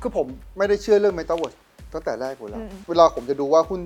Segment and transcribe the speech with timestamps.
[0.00, 1.58] คือผมไม่ได้เชื่อเรื่อง Metaverse
[1.94, 3.80] ตั้งแต่แรกอยู่แล้วอืมเวลาผมจะดูว่าหุ้น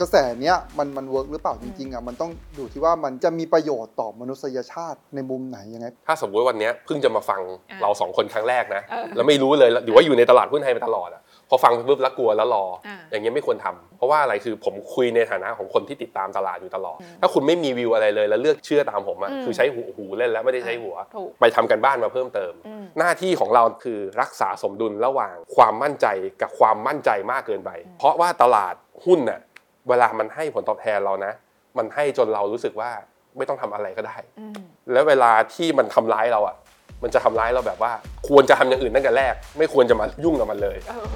[0.00, 7.40] กระแสเนี้ยมันมันเวิร์กหรือเปล่าจริงๆอะมันต้องดูที่ว่ามันจะมีประโยชน์ต่อมนุษยชาติในมุมไหนยังไง ถ้าสมมติวันเนี้ยเพิ่งจะมาฟัง
[7.70, 26.06] อะเราสองคนครั้งแรกนะเออแล้วไม่รู้เลยหรือว่าอยู่ในตลาดหุ้นไทยมาตลอดอะพอฟังไปปุ๊บแล้วกลัวแล้วรออาอย่างเงี้ยไม่ควรทำเพราะว่าอะไรคือผมคุยในฐานะของคนที่ติดตามตลาดอยู่ตลอด ถ้าคุณไม่มีวิวอะไรเลยแล้วเลือกเชื่อตามผมอะอืมคือใช้หูหูเล่นแล้วไม่ได้ใช้หัวถูกไปทำกันบ้านมาเพิ่มเติมอืมหน้าที่ของเราคือรักษาสมดุลระหว่างความมั่นใจ
[26.42, 28.74] กับความมั่นใจมากเกินไป เพราะว่าตลาด
[29.04, 29.40] หุ้นน่ะ
[29.88, 31.32] เวลามันให้ผลตอบแทนเรานะ
[31.78, 32.90] มันให้จนเรารู้สึกว่า
[33.36, 34.54] ไม่ต้องทำอะไรก็ได้อืม
[34.92, 36.56] แล้วเวลาที่มันทำร้ายเราอะ
[37.02, 37.92] มันจะทำร้ายเราแบบว่า
[38.28, 41.06] ควรจะทำอย่างอื่นตั้งแต่แรก ไม่ควรจะมายุ่งกับมันเลยเออ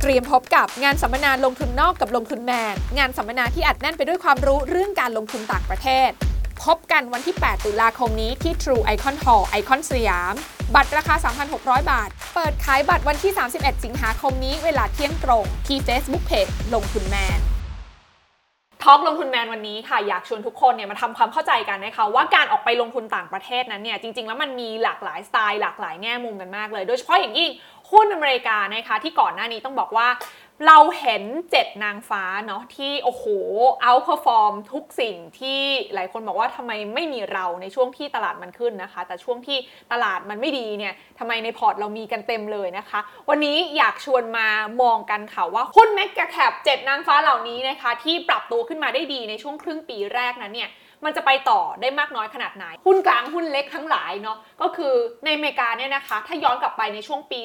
[0.00, 6.10] เตรียมพบกับงานสัมมนาลงทุนนอกกับลงทุนแมน งานสัมมนาที่อัดแน่นไปด้วยความรู้เรื่องการลงทุนต่างประเทศ
[6.64, 10.34] พบกันวันที่ 8 ตุลาคมนี้ที่ True Icon Hall ไอคอนสยาม
[10.74, 11.14] บัตรราคา
[11.52, 17.40] 3,600 บาท เปิดขายบัตรวันที่ 31 สิงหาคมนี้เวลาเที่ยงตรง ที่ Facebook Page ลงทุนแมน
[18.82, 27.50] ทอล์กลงทุนแมนวันนี้ค่ะอยากชวนทุกคนเนี่ยมาทำความเข้าใจกันนะคะว่าการออกไปลงทุนต่างประเทศนั้นเนี่ยจริง ๆ แล้วมันมีหลากหลายสไตล์หลากหลายแง่มุมกันมากเลย โดยเฉพาะอย่างยิ่ง
[27.90, 30.06] หุ้นอเมริกานะคะที่ก่อนหน้านี้ต้องบอกว่า
[30.66, 33.24] เราเห็นเจ็ดนางฟ้าเนาะที่โอ้โห
[33.82, 35.60] outperform ทุกสิ่งที่
[35.94, 39.58] หลายคนบอกว่าทำไมไม่มีเราในช่วงที่ตลาดมันขึ้นนะคะ แต่ช่วงที่
[39.92, 44.48] ตลาดมันไม่ดีเนี่ยทำไมในพอร์ตเรามีกันเต็มเลยนะคะ วันนี้อยากชวนมา
[44.82, 50.70] มองกันค่ะว่าหุ้น mega cap เจ็ดนางฟ้าเหล่านี้นะคะ ที่ปรับตัวขึ้นมาได้ดีในช่วงครึ่งปีแรกนั้นเนี่ย
[51.04, 57.40] มันจะไปต่อได้มากน้อยขนาดไหน หุ้นกลางหุ้นเล็กทั้งหลายเนาะก็คือในอเมริกาเนี่ยนะคะ ถ้าย้อนกลับไปในช่วงปี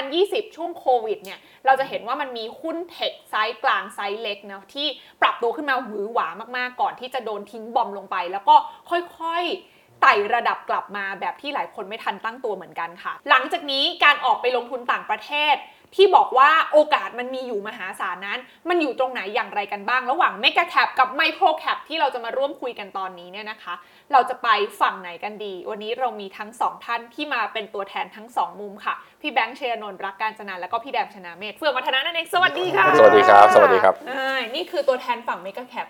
[0.00, 4.86] 2020 ช่วงโควิดเนี่ยเราจะเห็นว่ามันมีหุ้นเทคไซส์กลางไซส์เล็กเนาะที่
[5.22, 8.56] ปรับตัวขึ้นมาหวือหวามากๆ ก่อนที่จะโดนทิ้งบอมลงไป แล้วก็
[8.90, 15.54] ค่อยๆไต่ระดับกลับมาแบบที่หลายคนไม่ทันตั้งตัวเหมือนกันค่ะ หลังจากนี้การออกไปลงทุนต่างประเทศ
[15.96, 18.38] ที่บอกว่าโอกาสมันมีอยู่มหาศาลนั้น
[18.68, 23.74] มันอยู่ตรงไหนอย่างไรกันบ้าง ระหว่าง Mega Cap กับ Micro Cap ที่เราจะมาร่วมคุยกันตอนนี้เนี่ยนะคะ
[24.12, 24.48] เราจะไป
[24.80, 35.86] ฝั่งไหนกันดี วันนี้เรามีทั้งสองท่านที่มาเป็นตัวแทนทั้งสองมุมค่ะ พี่แบงค์เชยนนท์รักการจนาแล้วก็พี่แดมชนาเมธเฟื่องวัฒนานั่นเองสวัสดีค่ะสวัสดีครับ สวัสดีครับอ่านี่คือตัวแทนฝั่ง Mega Cap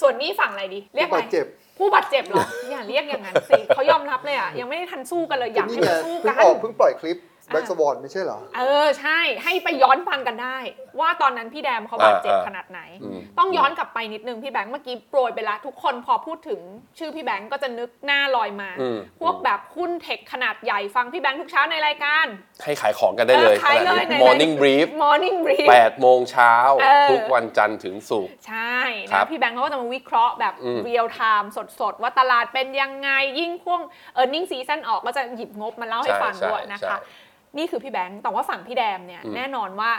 [0.00, 1.46] ส่วนนี้ฝั่งอะไรดี เรียกผู้อะไรบาดเจ็บ
[1.78, 10.58] ผู้บาดเจ็บเหรออย่าเรียกอย่างนั้นสิเขายอมรับเลยอะยังไม่ได้ทันสู้กันเลยอยากให้นี่ไงมันสู้เพิ่กังนออกเพิ่งปล่อยคลิป Black อ่า Swan ไม่ใช่เหรอ เออใช่ให้ไปย้อนฟังกันได้
[11.00, 16.60] ว่าตอนนั้นพี่แดมเขาบาดเจ็บอ่าอ่าขนาดไหน อืม ต้องย้อนกลับไปนิดนึงพี่แบงค์เมื่อกี้โปรยไปละทุกคนพอพูดถึง
[16.98, 22.26] ชื่อพี่แบงค์ก็จะนึกหน้าลอยมา อืม พวกแบบหุ้น tech ขนาดใหญ่ฟังพี่แบงค์ทุกเช้าในรายการ
[22.62, 28.76] ให้ขายของกันได้เลยออขายเลยใน Morning Brief Morning Brief 8โมงเช้า เออ ทุกวันจันทร์ถึงศุกร์ ใช่
[29.10, 33.10] ครับนะพี่แบงค์เขาก็จะมาวิเคราะห์แบบอืม real-time สดๆ ว่าตลาดเป็นยังไง
[33.40, 33.82] ยิ่งพ่วง
[34.20, 37.26] e a r n i n g season ออกก็จะหยิบงบมาเล่าให้ใช่ฟังใช่ด้วยนะคะ ใช่
[37.56, 39.90] นี่คือพี่แบงค์แต่ว่าฝั่งพี่แดมเนี่ยอืมแน่นอนว่า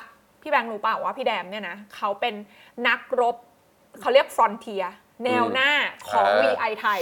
[0.42, 2.36] พี่แบงค์รู้เปล่าว่าพี่แดมเนี่ยนะเขาเป็น
[2.88, 3.36] นักรบ
[4.00, 4.84] เขาเรียก frontier
[5.26, 5.72] แนวหน้า
[6.10, 7.02] ของ VI ไทย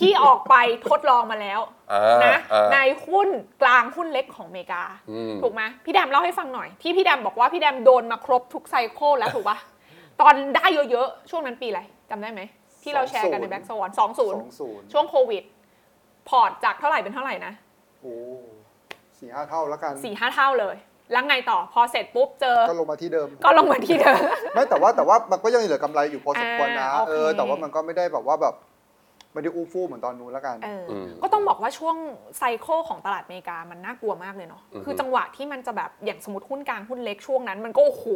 [0.00, 0.54] ที่ออกไป
[0.88, 1.60] ทดลองมาแล้ว
[1.92, 3.28] อ่านะอ่าในหุ้น
[3.62, 9.58] กลางหุ้นเล็กของอเมริกาอืมถูกไหมพี่แดมเล่าให้ฟังหน่อย ที่พี่แดมบอกว่าพี่แดมโดนมาครบทุก cycle แล้วถูกปะ
[10.20, 12.40] ตอนได้เยอะๆ ช่วงนั้นปีอะไรจำได้ไหม
[12.82, 15.42] ที่เราแชร์กันใน20 Black Swan สองศูนย์20ช่วงโควิด
[16.28, 17.52] พอร์ตจากเท่าไหร่เป็นเท่าไหร่นะ
[18.02, 18.14] โอ้
[19.22, 20.76] สี่ห้าเท่าแล้วกันสี่ห้าเท่าเลย
[21.12, 24.20] แล้วไงต่อพอเสร็จปุ๊บเจอ ก็ลงมาที่เดิม ก็ลงมาที่เดิม
[24.54, 28.54] ไม่แต่ว่าแต่ว่ามันก็ยังเหลือกำไรอยู่พอสมควรนะ อ่าโอเค เออ แต่ว่ามันก็ไม่ได้แบบว่าแบบ
[29.32, 31.96] ไม่ได้อู้ฟู่เหมือนตอนนู้นแล้วกัน เอออมก็ต้องบอกว่าช่วง
[32.38, 38.06] ไซเคิลของตลาดอเมริกามันน่ากลัวมากเลยเนาะ อือฮึ คือจังหวะที่มันจะแบบอย่างสมมติหุ้นกลางหุ้นเล็กช่วงนั้น มันก็โอ้โห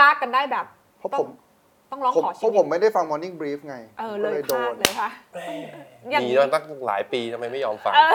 [0.00, 0.66] ลากกันได้แบบ
[0.98, 1.30] เพราะต้อผงม
[1.92, 5.10] ต้องร้องผมขอเพชีราะวิผตมไม่ได้ฟัง Morning Brief ไงเออก็เลยพโดลาดนเลยค่ะ
[6.10, 8.14] อย่างมีนี้มาตั้งหลายปีทำไมไม่ยอมฟัง เออ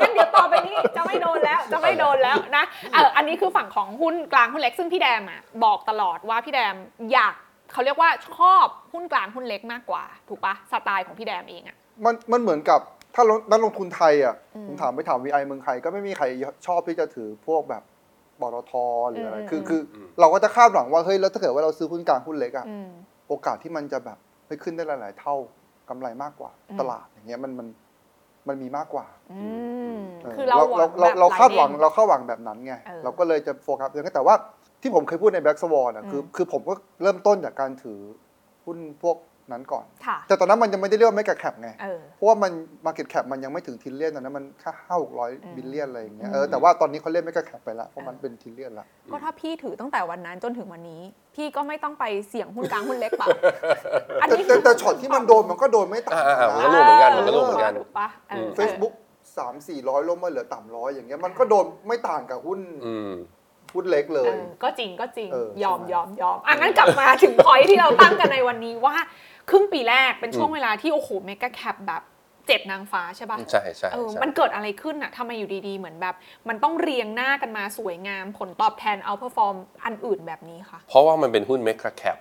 [0.00, 6.74] งั้นเดี๋ยวต่อไปนี้จะไม่โดนแล้วจะไม่โดนแล้วนะเอออันนี้คือฝั่งของหุ้นกลางหุ้นเล็กซึ่งพี่แดมอะบอกตลอดว่าพี่แดม
[7.12, 7.34] อยาก
[7.72, 12.80] เขาเรียกว่าชอบหุ้นกลางหุ้นเล็กมากกว่า ถูกปะสไตล์ของพี่แดมเองอะ มันมันเหมือนกับ
[13.14, 16.24] ถ้าลงนักลงทุนไทยอะอืม ผมถามไปถาม VI เมืองไทยก็ไม่มีใคร
[16.66, 17.82] ชอบที่จะถือพวกแบบ
[18.44, 18.72] บตท
[19.10, 22.88] หรืออะไรอืมคืออืมคืออืมเราก็จะคาดหวังว่าเฮ้ยแล้วถ้าเกิดว่าเราซื้อหุ้นกลางหุ้นเล็กอะอืม
[23.28, 25.34] โอกาสที่มันจะแบบไปขึ้นได้หลาย ๆ เท่า
[25.88, 27.68] กำไรมากกว่าอืมตลาดอย่างเงี้ยมันมัน
[28.48, 29.40] มันมีมากกว่าอื
[29.94, 34.34] มเออคือเราหวังเราแบบเราคาดหวังลยเราคาดหวังแบบนั้นไงเออเราก็เลยจะโฟกัสเรื่องนั้นแต่ว่า
[34.82, 38.00] ที่ผมเคยพูดใน Black Swan อะคืออืมคือผมก็เริ่มต้นจากการถือ
[38.64, 39.16] หุ้นพวก
[39.52, 42.52] นั้นก่อนค่ะแต่ตอนนั้นมันยังไม่ได้เรียกว่า mega cap ไงเออเพราะว่ามัน
[42.86, 51.02] Market Cap มันยังไม่ถึง trillion ตอนนั้นมันแค่ห้าหกร้อยอืม billion อะไรอย่างเงี้ยอืมเออแต่ว่าตอนนี้เขาเล่น mega cap ไปแล้วเพราะมันเป็น trillion ละก็ถ้าพี่ถือตั้งแต่วันนั้นจนถึงวันนี้
[51.34, 53.28] พี่ก็ไม่ต้องไปเสี่ยงหุ้นกลางหุ้นเล็กเปล่า
[54.20, 58.94] อันแต่นี้แต่แต่ช็อตที่มันโดนมันก็โดนไม่ต่างอ่ากัอ่านมันก็ร่วงเหมือนกันมันก็ร่วงเหมือนกันถูกปะเออมเฟซบุ๊ก
[59.38, 63.12] สามสี่ร้อยลงมาเหลือต่ำร้อยอย่างเงี้ยมันก็โดนไม่ต่างกับหุ้นอืม
[63.74, 68.94] หุ้นเล็กเลเอยอก็จริงก็จริงเออยอมใช่ไหมยอมยอมอะงั้นกลับมาถึงพอยที่เราตั้งกันในวันนี้ว่า
[69.50, 72.02] ครึ่งปีแรกเป็นช่วงอืมเวลาที่โอ้โห mega cap แบบ
[72.46, 76.14] เจ็ดนางฟ้าใช่ปะใช่ใช่เออใช่มันเกิดอะไรขึ้นอะทำไมอยู่ดีๆ เหมือนแบบ
[76.48, 82.18] มันต้องเรียงหน้ากันมาสวยงามผลตอบแทน outperform อันอื่นแบบนี้ค่ะ เพราะว่ามันเป็นหุ้น mega cap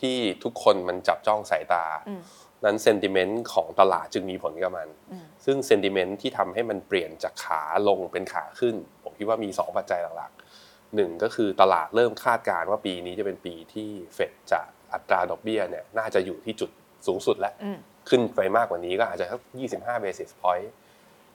[0.00, 2.20] ที่ทุกคนมันจับจ้องสายตาอืม
[2.64, 14.60] นั้น sentiment ของตลาดจึงมีผลกับมันอืมซึ่ง sentiment ที่ทำให้มันเปลี่ยนจากขาลงเป็นขาขึ้น ผมคิดว่ามี 2 ปัจจัยหลักๆหนึ่งก็คือตลาดเริ่มคาดการณ์ว่าปีนี้จะเป็นปีที่เฟดจะ
[14.94, 16.70] อัตราดอกเบี้ยเนี่ยน่าจะอยู่ที่จุด
[17.06, 17.78] สูงสุดแล้วอืม
[18.08, 19.40] ขึ้นไปมากกว่านี้ก็อาจจะสัก
[19.76, 20.68] 25 basis point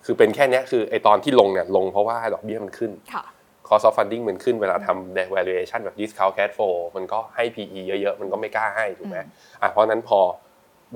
[0.06, 3.26] คือเป็นแค่เนี้ยคือไอตอนที่ลงเนี่ยลงเพราะว่าดอกเบี้ยมันขึ้นค่ะ
[3.68, 9.18] cost of funding มันขึ้นเวลาทำ valuation แบบ discount cash flow มันก็ให้ PE เยอะๆ มันก็ไม่กล้าให้ถูกไหม
[9.62, 10.20] อะเพราะฉะนั้นพอ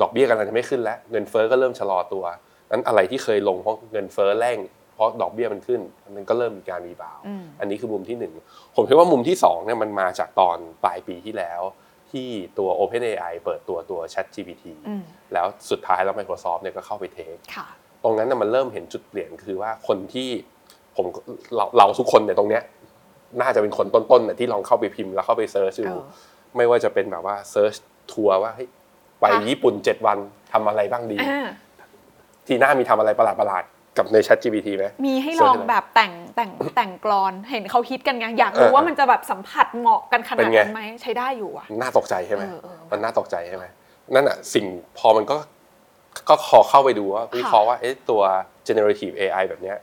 [0.02, 2.24] ดอกเบี้ยกำลังจะไม่ขึ้นแล้ว เงินเฟ้อก็เริ่มชะลอตัว
[2.72, 4.58] นั้นอะไรที่เคยลงเพราะเงินเฟ้อแรง
[4.96, 5.82] เพราะดอกเบี้ยมันขึ้น
[6.16, 8.34] มันก็เริ่มมีการ rebound อืมอันนี้คือมุมที่หนึ่ง
[8.76, 11.62] ผมคิดว่ามุมที่สองเนี่ยมันมาจากตอนปลายปีที่แล้ว
[12.12, 12.28] ที่
[12.60, 15.02] ตัว OpenAI เปิดตัวตัว ChatGPT อืม
[15.34, 17.68] แล้วสุดท้ายแล้ว Microsoft เนี่ยก็เข้าไป take ค่ะ
[18.04, 20.30] ตรงนั้นน่ะมันเริ่มเห็นจุดเปลี่ยนคือว่าคนที่
[20.96, 21.06] ผม
[21.56, 22.64] เราเราทุกคนเนี่ยตรงเนี้ย
[23.42, 26.04] น่าจะเป็นคนต้นๆน่ะที่ลองเข้าไปพิมพ์แล้วเข้าไป search ดูเออ
[26.58, 27.74] ไม่ว่าจะเป็นแบบว่า search
[28.14, 28.70] ทัวร์ว่าเฮ้ย
[29.22, 30.18] ไปค่ะญี่ปุ่น7วัน
[30.54, 31.48] ทำอะไรบ้างดีอ่า
[32.48, 43.66] ทีหน้ามีทำอะไรประหลาดๆ กับใน Chat GPT ไหมมีให้ลองแบบแต่งแต่งแต่งกรอนเห็นเขาฮิตกันไงอยากรู้เออว่ามันจะแบบสัมผัสเหมาะกันขเป็นาดนไงนั้นไหมใช้ได้อยู่อะน่าตกใจใช่ไหมเออเออมันน่าตกใจใช่ไหม
[44.16, 44.66] นั่นอะสิ่ง
[44.98, 45.38] พอมันก็
[46.30, 48.22] ก็ขอเข้าไปดูว่าวิเคราะห์ว่าเอ๊ะตัว
[48.68, 49.78] generative AI แบบเนี้ย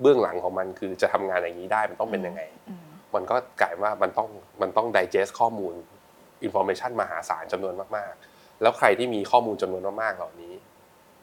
[0.00, 4.28] เบื้องหลังของมันคือจะทำงานอย่างนี้ได้มันต้องเป็นยังไงอืมมันก็กลายว่ามันต้อง
[4.62, 5.74] มันต้อง digest ข้อมูล
[6.46, 10.54] information มหาศาลจำนวนมากๆ แล้วใครที่มีข้อมูลจำนวนมากๆเหล่านี้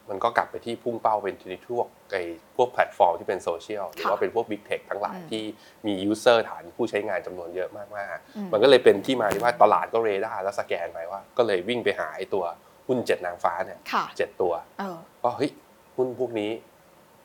[0.10, 2.24] มันก็กลับไปที่พุ่งเป้าเป็นที่พวกไอ้
[2.56, 5.44] พวกแพลตฟอร์มที่เป็นโซเชียลหรือว่าเป็นพวก Big Tech ทั้งหลายอืมที่
[5.86, 7.84] มี user ฐานผู้ใช้งานจำนวนเยอะมา
[8.16, 12.44] กอืมๆมันก็เลยเป็นที่มาที่ว่าตลาดก็เรดาร์แล้วสแกนไปว่า ก็เลยวิ่งไปหาไอ้ตัว
[12.88, 15.52] หุ้นเจ็ดนางฟ้าเนี่ยค่ะเจ็ดตัวเออก็เฮ้ย
[15.98, 16.52] หุ้นพวกนี้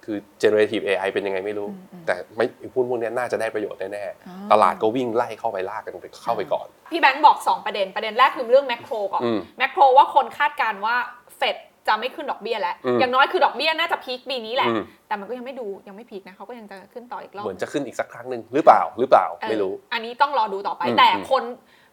[0.04, 10.96] คือ generative AI เป็นยังไงไม่รู้อืมอืมแต่ไม่หุ้นพวกเนี้ยน่าจะได้ประโยชน์แน่อ๋อๆตลาดก็วิ่งไล่เข้าไปลากกันไปเข้าไปก่อน พี่แบงค์บอก 2 ประเด็น ประเด็นแรกคือเรื่องแมคโครก่อนอืมแมคโครว่าคนคาดการณ์ว่า
[11.36, 11.56] เฟด
[11.88, 21.42] จะไม่ขึ้นดอกเบี้ยแล้วอืมอย่างน้อยคือดอกเบี้ยน่าจะพีคปีนี้แหละอืมแต่มันก็ยังไม่ดูยังไม่พีคนะเขาก็ยังจะขึ้นต่ออีกรอบ เหมือนจะขึ้นอีกสักครั้งหนึ่งหรือเปล่าหรือเปล่าเออไม่รู้ อันนี้ต้องรอดูต่อไปอืมแต่อืมคน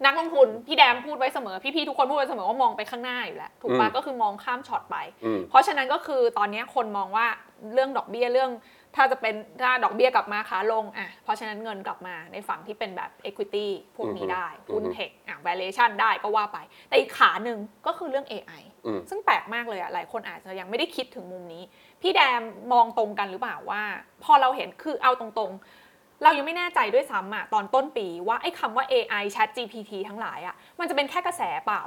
[0.06, 7.28] นักลงทุนพี่แดมพูดไว้เสมอ พี่ๆทุกคนพูดไว้เสมอว่ามองไปข้างหน้าอยู่แล้วถูกปะอืมก็คือมองข้ามช็อตไปอืมเพราะฉะนั้นก็คือตอนนี้คนมองว่า
[7.74, 8.52] เรื่องดอกเบี้ยเรื่อง
[8.96, 13.68] ถ้าจะเป็นถ้าดอกเบี้ยกลับมาขาลงอะเพราะฉะนั้นเงินกลับมาในฝั่งที่เป็นแบบ equity
[13.98, 18.71] พวกนี้อือฮึได้หุ้นอือฮึเทคอะ valuation ได้ก็ว่าไป แต่อีกขาหนึ่งก็คือเรื่อง AI อืม
[19.10, 21.64] ซึ่งแปลกมากเลยอะหลายคนอาจจะยังไม่ได้คิดถึงมุมนี้
[22.02, 22.42] พี่แดม
[22.74, 23.84] มองตรงกันหรือเปล่าว่า
[24.24, 31.82] พอเราเห็นคือเอาตรงๆ เรายังไม่แน่ใจด้วยซ้ำอะตอนต้นปีว่าไอ้คำว่า AI Chat GPT ทั้งหลายอะมันจะเป็นแค่กระแสเปล่า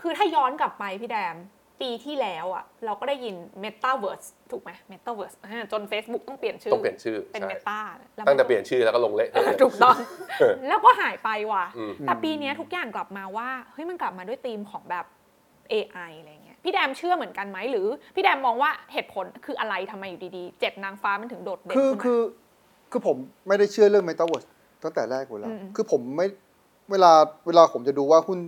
[0.00, 1.36] คือถ้าย้อนกลับไปพี่แดม
[1.80, 7.80] ปีที่แล้วอะเราก็ได้ยิน Metaverse ถูกไหม Metaverse อ่าจน Facebook ต้องเปลี่ยนชื่อต้องเปลี่ยนชื่อเป็นใช่ Meta
[8.14, 9.96] แล้วตั้งแต่เปลี่ยนชื่อแล้วก็ลงเละเออถูกต้อง
[10.40, 15.06] เออแล้วก็หายไปว่ะอืมแต่ปีเนี้ยทุกอย่างกลับมาว่าเฮ้ยมันกลับมาด้วยธีมของแบบ
[15.72, 22.20] AI อะไรเงี้ยพี่แดมเชื่อเหมือนกันไหมหรือ พี่แดมมองว่าเหตุผลคืออะไรทำไมอยู่ดีๆเจ็ดนางฟ้ามันถึงโดดเด่นคือขึ้นมาคือ
[22.90, 23.16] คือผม
[23.48, 24.48] ไม่ได้เชื่อเรื่อง Metaverse
[24.82, 26.26] ตั้งแต่แรกอยู่แล้วอืมคือผมไม่
[26.90, 27.12] เวลา
[27.46, 28.38] เวลาผมจะดูว่าหุ้น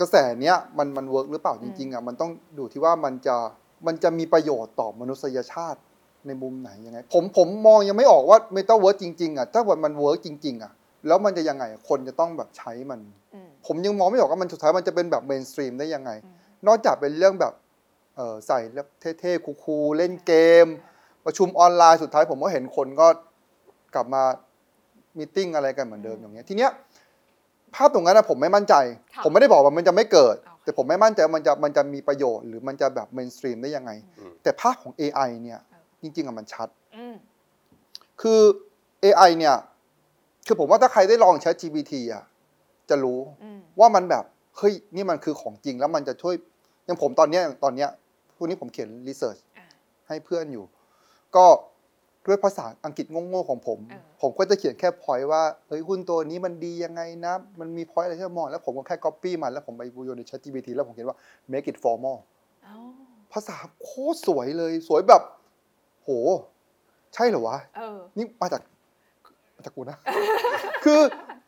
[0.00, 3.36] กระแสเนี้ยมันมัน work หรือเปล่าจริงๆอะมันต้องดูที่ว่ามันจะ
[3.86, 5.80] มันจะมีประโยชน์ต่อมนุษยชาติ
[6.26, 10.72] ในมุมไหนยังไงผมผมมองยังไม่ออกว่า Metaverse จริงๆอะถ้าว่ามัน work จริง ๆอะ
[11.06, 13.00] แล้วมันจะยังไงอะคนจะต้องแบบใช้มัน
[13.34, 16.36] อืมผมยังมองไม่ออกว่ามันสุดท้ายมันจะเป็นแบบ mainstream ได้ยังไงอืม
[16.66, 17.52] นอกจากเป็นเรื่องแบบ
[18.16, 18.86] เออใส่แล้ว
[19.20, 20.32] เท่ๆ cool ๆเล่นเก
[20.64, 20.66] ม
[21.24, 23.08] ประชุมออนไลน์สุดท้ายผมก็เห็นคนก็
[23.94, 24.22] กลับมา
[25.18, 26.70] meeting อะไรกันเหมือนเดิมอย่างเงี้ยทีเนี้ย
[27.74, 28.74] ภาพตรงนั้นนะผมไม่มั่นใจ
[29.14, 35.60] ค่ะผมไม่ได้บอกว่ามันจะไม่เกิดโอเคแต่ผมไม่มั่นใจว่ามันจะมันจะมีประโยชน์หรือมันจะแบบ mainstream ได้ยังไงอืมแต่ภาพของ AI เนี่ย
[36.02, 37.14] จริงๆอะมันชัดอืม
[38.22, 38.40] คือ
[39.04, 39.56] AI เนี่ย
[40.46, 42.24] คือผมว่าถ้าใครได้ลองใช้ GPT อะ
[42.90, 44.24] จะรู้อืมว่ามันแบบ
[44.58, 46.34] เฮ้ยนี่มันคือของจริงแล้วมันจะช่วย
[46.84, 47.88] อย่างผมตอนเนี้ยตอนเนี้ย
[48.36, 49.66] พวกนี้ผมเขียน research อ่า
[50.08, 50.64] ให้เพื่อนอยู่
[51.36, 51.46] ก็
[52.26, 61.18] ด้วยภาษาอังกฤษโง่ๆของผมเออผมก็จะเขียนแค่พอยว่าเฮ้ยหุ้นตัวนี้มันดียังไงนะ มันมีพอยอะไรที่เรามอง แล้วผมก็แค่ copy มัน แล้วผมไปโยนใน Chat GPT แล้วผมเขียนว่า
[61.52, 62.16] make it formal
[62.64, 62.76] เอ้า
[63.32, 65.22] ภาษาโคตรสวยเลย สวยแบบ
[66.02, 66.08] โห
[67.14, 68.62] ใช่เหรอวะเออนี่มาจาก
[69.56, 69.98] มาจากกูนะ
[70.84, 71.00] คือ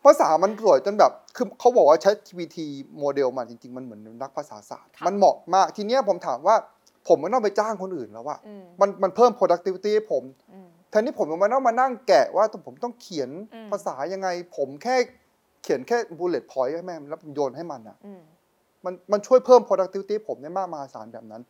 [0.05, 2.57] ภาษามันสวยจนแบบคือเขาบอกว่า ChatGPT
[2.99, 6.57] โมเดลมันจริง ๆ มันเหมือนนักภาษาศาสตร์ค่ะมันเหมาะมาก ทีเนี้ยผมถามว่า
[7.09, 14.97] ผมไม่ต้องไปจ้างคนอื่นแล้วว่าอืมมันมันเพิ่ม productivity ให้ผมอืมแทนที่ผมจะมาต้องมานั่งแกะว่าผมต้องเขียนอืมภาษายังไง ผมแค่
[15.63, 18.21] เขียนแค่ bullet point ให้แม่งแล้วโยนให้มันอะอืม
[18.85, 21.43] มันมันช่วยเพิ่ม productivity ผมได้มากมหาศาลแบบนั้น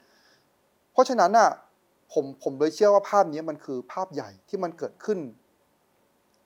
[0.92, 1.48] เพราะฉะนั้นน่ะ
[2.12, 5.18] ผมผมเลยเชื่อว่าภาพนี้มันคือภาพใหญ่ที่มันเกิดขึ้น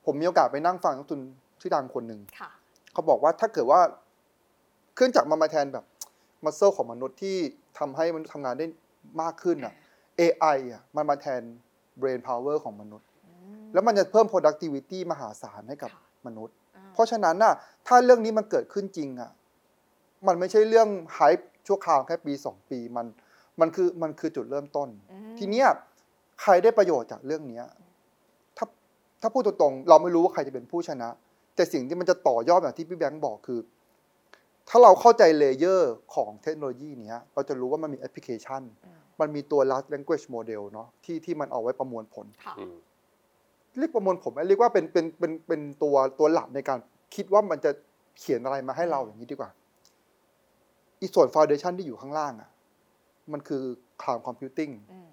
[0.04, 1.20] ผมมีโอกาสไปนั่งฟังนักทุน
[1.62, 2.50] ชื่อดังคนหนึ่งค่ะ
[2.92, 3.80] เขาบอกว่าถ้าเกิดว่า
[4.94, 5.84] เครื่องจักรมันมาแทนแบบ
[6.44, 7.36] มัสเซลของมนุษย์ที่
[7.78, 8.66] ทำให้มนุษย์ทำงานได้
[9.22, 9.74] มากขึ้นอะ
[10.20, 11.42] AI อะมันมาแทน
[12.00, 13.08] brain power ของมนุษย์
[13.72, 17.54] แล้วมันจะเพิ่ม productivity มหาศาลให้กับค่ะมนุษย์อ่าเพราะฉะนั้นน่ะ
[17.86, 19.30] ถ้าเรื่องนี้มันเกิดขึ้นจริงอะ
[20.26, 20.88] มันไม่ใช่เรื่อง
[21.18, 23.06] hype ชั่วคราวแค่ปีสองปีมัน
[23.60, 25.68] มันคือมันคือจุดเริ่มต้นอืมทีเนี้ย
[26.42, 27.64] ใครได้ประโยชน์จากเรื่องเนี้ย
[28.56, 28.66] ถ้า
[29.20, 31.08] ถ้าพูดตรงๆเราไม่รู้ว่าใครจะเป็นผู้ชนะ
[31.54, 33.60] แต่สิ่งที่มันจะต่อยอดแบบที่พี่แบงค์บอกคือ
[34.68, 42.76] ถ้าเราเข้าใจ layer ของเทคโนโลยีเนี้ย เราจะรู้ว่ามันมีแอปพลิเคชันอืมมันมีตัว large language model เนาะที่ที่มันเอาไว้ประมวลผลค่ะอืม
[43.78, 46.78] เรียกประมวลผมไหมเรียกว่าเป็นเป็นเป็นเป็นตัวตัวหลักในการ
[47.14, 47.70] คิดว่ามันจะ
[48.18, 49.50] เขียนอะไรมาให้เราอย่างนี้ดีกว่า
[51.00, 52.50] อีส่วนฟ u n เดชันที่อยู่ข้างล่างอะ
[53.32, 53.62] มันคือ
[54.02, 55.08] cloud computing อืม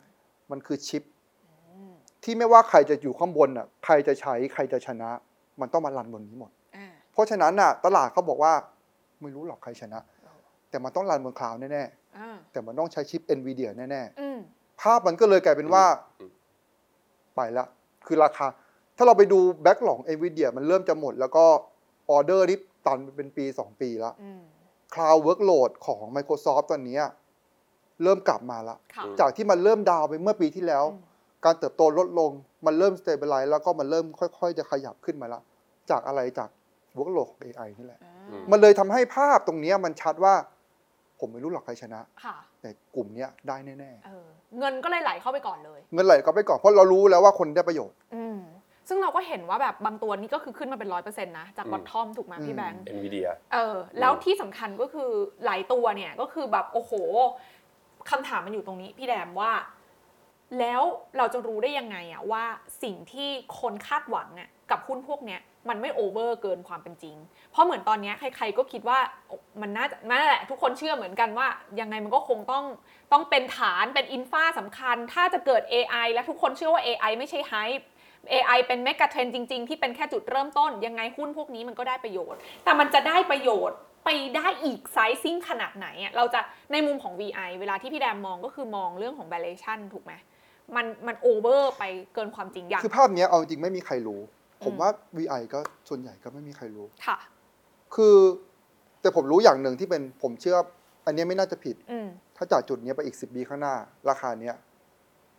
[0.52, 1.04] มันคือชิป
[1.46, 1.94] อืม
[2.24, 5.12] ที่ไม่ว่าใครจะอยู่ข้างบนอะ ใครจะใช้ใครจะชนะ
[5.62, 8.54] มันต้องมา run บนนี้หมดอ่าเพราะฉะนั้นน่ะ ตลาดเขาบอกว่า
[9.22, 10.00] ไม่รู้หรอกใครชนะ
[10.70, 11.84] แต่มันต้อง run บน cloud แน่
[12.18, 15.86] อ่าๆแต่มันต้องใช้ชิป NVIDIA แน่อืมๆภาพมันก็เลยกลายเป็นว่า
[16.20, 16.32] อืม
[17.36, 17.66] ไปละ
[18.08, 18.48] คือราคา
[18.98, 21.46] ถ้าเราไปดู backlog ของ NVIDIA มันเริ่มจะหมด แล้วก็
[22.10, 24.42] ออเดอร์ที่ตันไปเป็นปี 2 ปีแล้วอืม
[24.94, 27.04] Cloud Workload ของ Microsoft ตอนเนี้ย
[28.04, 31.08] เริ่มกลับมาละค่ะจากที่มันเริ่มดาวน์ไปเมื่อปีที่แล้วอืม
[31.46, 32.32] การเติบโตลดลง
[32.66, 35.42] มันเริ่ม stabilize แล้วก็มันเริ่มค่อย ๆ จะขยับขึ้นมาละ
[35.92, 36.50] จากอะไรจาก
[36.98, 40.34] workload ของ AI นี่แหละอ่าอืมมันเลยทำให้ภาพตรงเนี้ยมันชัดว่า
[41.20, 44.28] ผมไม่รู้หรอกใครชนะค่ะแต่กลุ่มเนี้ยได้แน่เออ
[44.60, 48.40] เงินก็เลยไหลเข้าไปก่อนเลยๆเงินไหลก็ไปก่อนเพราะเรารู้แล้วว่าคนได้ประโยชน์อืม
[48.88, 55.10] ซึ่งเราก็เห็นว่าแบบบางตัวนี่ก็คือขึ้นมาเป็นร้อยเปอร์เซ็นต์นะ จากอืมบอททอมถูกไหมอืมพี่แบงค์ NVIDIA เออ แล้วที่สำคัญก็คือ
[55.46, 56.92] หลายตัวเนี่ยก็คือแบบโอ้โห
[58.10, 59.52] คำถามมันอยู่ตรงนี้ พี่แดมว่า
[60.60, 60.82] แล้ว
[61.18, 62.44] เราจะรู้ได้ยังไงอะว่า
[62.84, 63.30] สิ่งที่
[63.60, 67.16] คนคาดหวังอะกับหุ้นพวกเนี้ย มันไม่ over เกินความเป็นจริง
[67.52, 69.00] เพราะเหมือนตอนนี้ใครๆก็คิดว่า
[69.62, 71.48] มันน่าจะนั่นแหละทุกคนเชื่อเหมือนกันว่า
[71.80, 72.66] ยังไงมันก็คงต้อง
[73.12, 77.54] ต้องเป็นฐานเป็น infra สำคัญ ถ้าจะเกิด AI และทุกคนเชื่อว่า AI ไม่ใช่ไฮ
[78.32, 86.40] AI เป็น megatrend จริง ๆ ที่เป็นแค่จุดเริ่มต้น ยังไงหุ้นพวกนี้มันก็ได้ประโยชน์ แต่มันจะได้ประโยชน์ไปได้อีกไซซิ่งขนาดไหนอะเราจะ
[86.72, 90.14] ในมุมของ VI เวลาที่พี่แดมมองก็คือมองเรื่องของ valuation ถูกไหม
[90.76, 94.22] มันมันโอเวอร์ไปเกินความจริงอย่างคือภาพนี้เอาจริงไม่มีใครรู้
[94.64, 97.18] ผมอืมว่า VI ก็ส่วนใหญ่ก็ไม่มีใครรู้ ค่ะ
[97.96, 98.16] คือ
[99.02, 100.58] แต่ผมรู้อย่างหนึ่งที่เป็นผมเชื่อ
[101.06, 103.76] อันเนี้ยไม่น่าจะผิด อืมถ้าจากจุดเนี้ยไปอีกสิบปีข้างหน้า
[104.10, 104.56] ราคาเนี้ย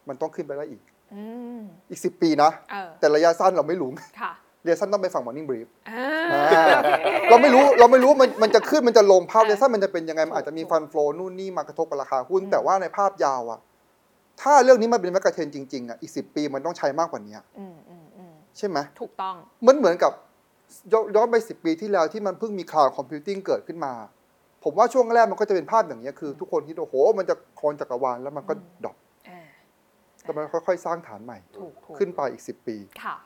[0.09, 0.83] มันต้องขึ้นไปได้อีก
[1.15, 1.23] อื
[1.59, 1.61] ม
[1.91, 4.33] อีกสิบปีนะ เออแต่ระยะสั้นเราไม่รู้ ค่ะ
[4.65, 6.07] ระยะสั้นต้องไปฝั่ง Morning Brief อ่า
[6.53, 13.61] อ่าโอเคเราไม่รู้เราไม่รู้มันมันจะขึ้นมันจะลงภาพอ่าระยะสั้นมันจะเป็นยังไงมันอาจจะมีถูก fund flow นู่นนี่มากระทบกับราคาหุ้น อืม แต่ว่าในภาพยาวอะ
[14.41, 18.00] ถ้าเรื่องนี้มันเป็น megatrend จริงๆอะอีกสิบปีมันต้องใช้มากกว่านี้ อืมอืมอืม
[18.59, 19.35] ใช่ไหมถูกต้อง
[19.67, 20.13] มันเหมือนกับ
[20.93, 23.93] ย้อนย้อนไปสิบปีที่แล้วที่มันเพิ่งมี cloud computing เกิดขึ้นมา
[24.65, 28.97] ผมว่าช่วงแรกมันก็จะเป็นภาพอย่างนี้ยคือ ทุกคนคิดว่าโอ้โหมันจะครองจักรวาลแล้วมันก็อืม drop
[29.29, 29.47] อ่า
[30.23, 33.17] แล้วมันค่อยๆ สร้างฐานใหม่ถูกถูกขึ้นไปอีกสิบปีค่ะ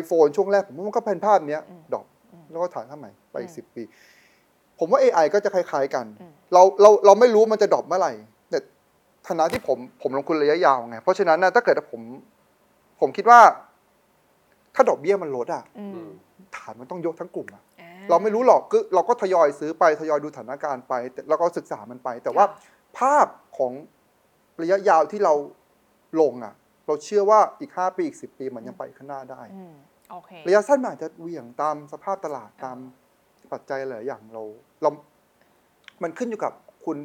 [0.00, 3.82] iPhone ช่วงแรกผมว่ามันก็เป็นภาพเนี้ยอืม drop อืมแล้วก็ฐานสร้างใหม่ไปอีกอืมสิบปี
[4.78, 8.12] ผมว่า AI ก็จะคล้ายๆกันอืมเราเราเราไม่รู้มันจะ drop เมื่อไหร่
[8.50, 8.58] แต่
[9.28, 12.02] ฐานะที่ผมผมลงทุนระยะยาวไงเพราะฉะนั้นนะถ้าเกิดผม
[13.00, 13.40] ผมคิดว่า
[14.74, 16.10] ถ้าดอกเบี้ยมันลดอะอืมอืม
[16.56, 22.56] ฐานมันต้องยกทั้งกลุ่มอะอ่เราไม่รู้หรอกคือเราก็ทยอยซื้อไปทยอยดูสถานการณ์ไปแต่แล้วก็ศึกษามันไป แต่ว่าค่ะ
[22.98, 23.26] ภาพ
[23.58, 23.72] ของ
[24.62, 25.34] ระยะยาวที่เรา
[26.20, 26.54] ลงอะ
[26.86, 29.74] เราเชื่อว่าอีก 5 ปีอีก 10 ปีมันยังไปข้างหน้าได้อืม
[30.10, 32.78] โอเคระยะสั้นมันอาจจะเหวี่ยงตามสภาพตลาดตาม
[33.52, 34.42] ปัจจัยหลายอย่างเรา
[34.82, 34.90] เรา
[36.02, 36.52] มันขึ้นอยู่กับ
[36.84, 36.96] คุณ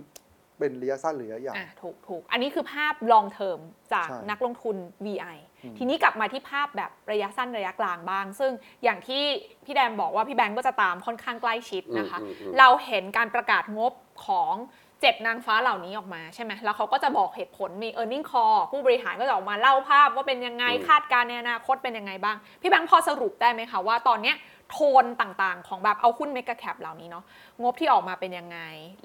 [0.60, 3.60] เป็นระยะสั้นหรือระยะยาวอะถูกถูกอันนี้คือภาพ long term
[3.94, 8.52] จากใช่นักลงทุน VI อืม ทีนี้กลับมาที่ภาพแบบระยะสั้นระยะกลางบ้าง ซึ่ง
[8.84, 9.24] อย่างที่
[9.66, 13.94] พี่แดมบอกว่าพี่แบงก์ก็จะตามค่อนข้างใกล้ชิดนะคะอืมอืมอืมเราเห็นการประกาศงบ
[14.26, 14.54] ของ
[15.02, 24.36] เจ็ดนางฟ้าเหล่านี้ออกมาใช่ไหมแล้วเขาก็จะบอกเหตุผลมี e a r n i n g call ผู้บริหารก็จะออกมาเล่าภาพว่าเป็นยังไงอืมคาดการณ์ในอนาคตเป็นยังไงบ้าง พี่แบงค์พอสรุปได้ไหมคะว่าตอนเนี้ย
[24.72, 27.24] โทนต่างๆ ของแบบเอาหุ้นเมกะแคปเหล่านี้เนาะ
[27.62, 28.60] งบที่ออกมาเป็นยังไง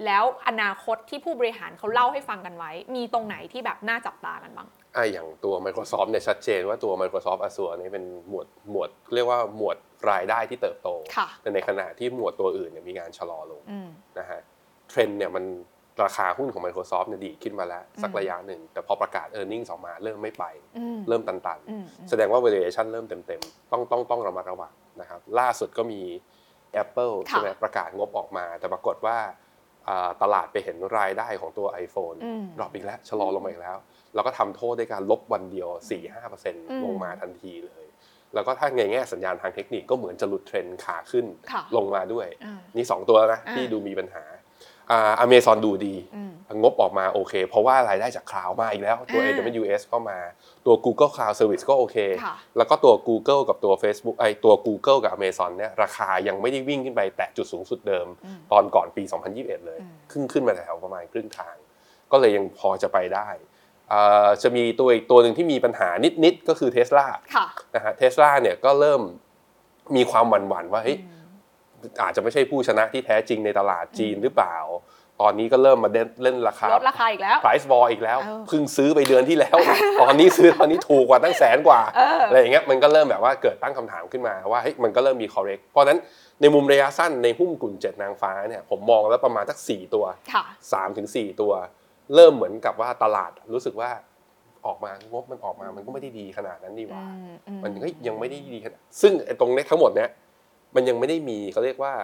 [0.04, 9.76] แล้วอนาคตที่ผู้บริหารเขาเล่าให้ฟังกันไว้ มีตรงไหนที่แบบน่าจับตากันบ้างอะอย่างตัว Microsoft เนี่ยชัดเจนว่าตัว Microsoft Azure เนี่ยเป็นหมวดหมวดเรียกว่าหมวด
[10.10, 13.88] รายได้ที่เติบโตค่ะแต่ในขณะที่หมวดตัวอื่นเนี่ยมีการชะลอลงอืม
[14.18, 14.40] นะฮะ
[14.88, 15.44] เทรนด์เนี่ยมัน
[16.02, 20.44] ราคาหุ้นของ Microsoft เนี่ยดีดขึ้นมาแล้ว สักอืมระยะหนึ่ง แต่พอประกาศ e a r n i n g ออกมาเริ่มไม่ไป
[20.78, 26.00] อืมเริ่มตันอืมๆแสดงว่า valuation เริ่มเต็มๆ ต้องต้องต้องระมัดระวังนะครับล่าสุดก็มี
[26.82, 29.18] Apple ค่ะใช่ไหมประกาศงบออกมา แต่ปรากฏว่า
[29.88, 33.76] อ่าตลาดไปเห็นรายได้ของตัว iPhone อืมดรอปอีกแล้วชะลอลงมาอีกแล้ว
[34.14, 35.68] แล้วก็ทำโทษด้วยการลบวันเดียว
[36.26, 37.84] 4-5%ลงมาทันทีเลย
[38.34, 44.24] แล้วก็ถ้าในแง่สัญญาณทางเทคนิคก็เหมือนจะหลุดเทรนด์ขาขึ้นค่ะลงมาด้วยอ่านี่ 2 ตัวแล้วนะอ่าที่ดูมีปัญหา
[44.90, 46.32] อ่าอเมซอนดูดีอืม
[46.62, 50.18] งบออกมาโอเค เพราะว่ารายได้จากคลาวมาอีกแล้ว ตัวอ่า AWS ก็มา
[50.66, 59.02] ตัว Google Cloud Service ก็โอเคค่ะแล้วก็ตัว Google กับตัว Facebook ไอตัว Google กับ Amazon เนี่ยราคายังไม่ได้วิ่งขึ้นไปแตะจุดสูงสุดเดิมอืมตอนก่อนปี
[59.34, 61.56] 2021 เลยอืมขึ้นขึ้นมาแถวประมาณครึ่งทาง
[62.12, 63.28] ก็เลยยังพอจะไปได้
[63.92, 65.88] อ่าจะมีตัวอีกตัวหนึ่งที่มีปัญหา
[66.24, 69.02] นิด ๆ ก็คือ Tesla ค่ะนะฮะเทสลาเนี่ยก็เริ่ม
[69.96, 70.98] มีความหวั่นๆว่าเฮ้ย
[72.02, 74.56] อาจจะไม่ใช่ผู้ชนะที่แท้จริงในตลาดจีนหรือเปล่า
[75.24, 79.56] ตอนนี้ก็เริ่มมาเล่นเล่นราคาลดราคาอีกแล้ว price war อีกแล้วเออเพิ่งซื้อไปเดือนที่แล้ว
[80.00, 85.98] ตอนนี้ซื้อตอนนี้ถูกกว่าตั้งแสนกว่าเออออะไรอย่างเงี้ยมันก็เริ่มแบบว่าเกิดตั้งคำถามขึ้นมาว่าเฮ้ยมันก็เริ่มมี correct เพราะฉะนั้น
[86.40, 91.52] ในมุมระยะสั้นในหุ้นกลุ่มเจ็ดนางฟ้าเนี่ยผมมองแล้วประมาณสักสี่ตัวค่ะสามถึงสี่ตัว
[92.14, 93.90] เริ่มเหมือนกับว่าตลาดรู้สึกว่า
[94.66, 100.10] ออกมางบมันออกมามันก็ไม่ได้ดีขนาดนั้นนี่หว่าอือืมันก็ยังไม่ได้ดีขนาดซึ่งไอ้ตรงเนี้ยทั้งหมดเนี้ย
[100.74, 101.94] มันยังไม่ได้มีเขาเรียกว่า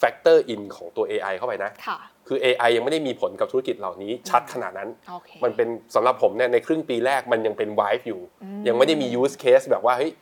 [0.00, 9.06] factor in ของตัว AI เข้าไปนะ ค่ะ คือ AI ยังไม่ได้มีผลกับธุรกิจเหล่านี้ชัดขนาดนั้น โอเค มันเป็นสำหรับผมเนี่ยในครึ่งปีแรกมันยังเป็น vibe อยู่ อืม ยังไม่ได้มี
[9.20, 10.12] use case แบบว่าเฮ้ย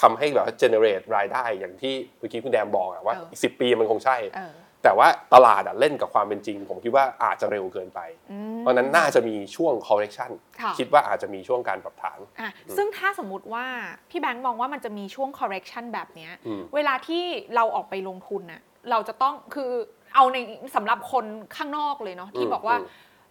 [0.00, 13.66] ทำให้แบบว่า generate รายได้อย่างที่เมื่อกี้คุณแดมบอกอะว่าเออ อีกสิปีมันคงใช่ เออ แต่ว่าตลาดอะเล่นกับความเป็นจริง ผมคิดว่าอาจจะเร็วเกินไปอืมเพราะฉะนั้นน่าจะมีช่วง correction ค่ะคิดว่าอาจจะมีช่วงการปรับฐานอะซึ่งถ้าสมมุติว่า
[14.10, 17.22] พี่แบงค์มองว่ามันจะมีช่วง correction แบบเนี้ยอืมเวลาที่
[17.54, 18.60] เราออกไปลงทุนน่ะ
[18.90, 19.70] เราจะต้องคือ
[20.14, 20.38] เอาใน
[20.76, 21.24] สำหรับคน
[21.56, 22.88] ข้างนอกเลยเนาะที่อืมบอกว่าอืม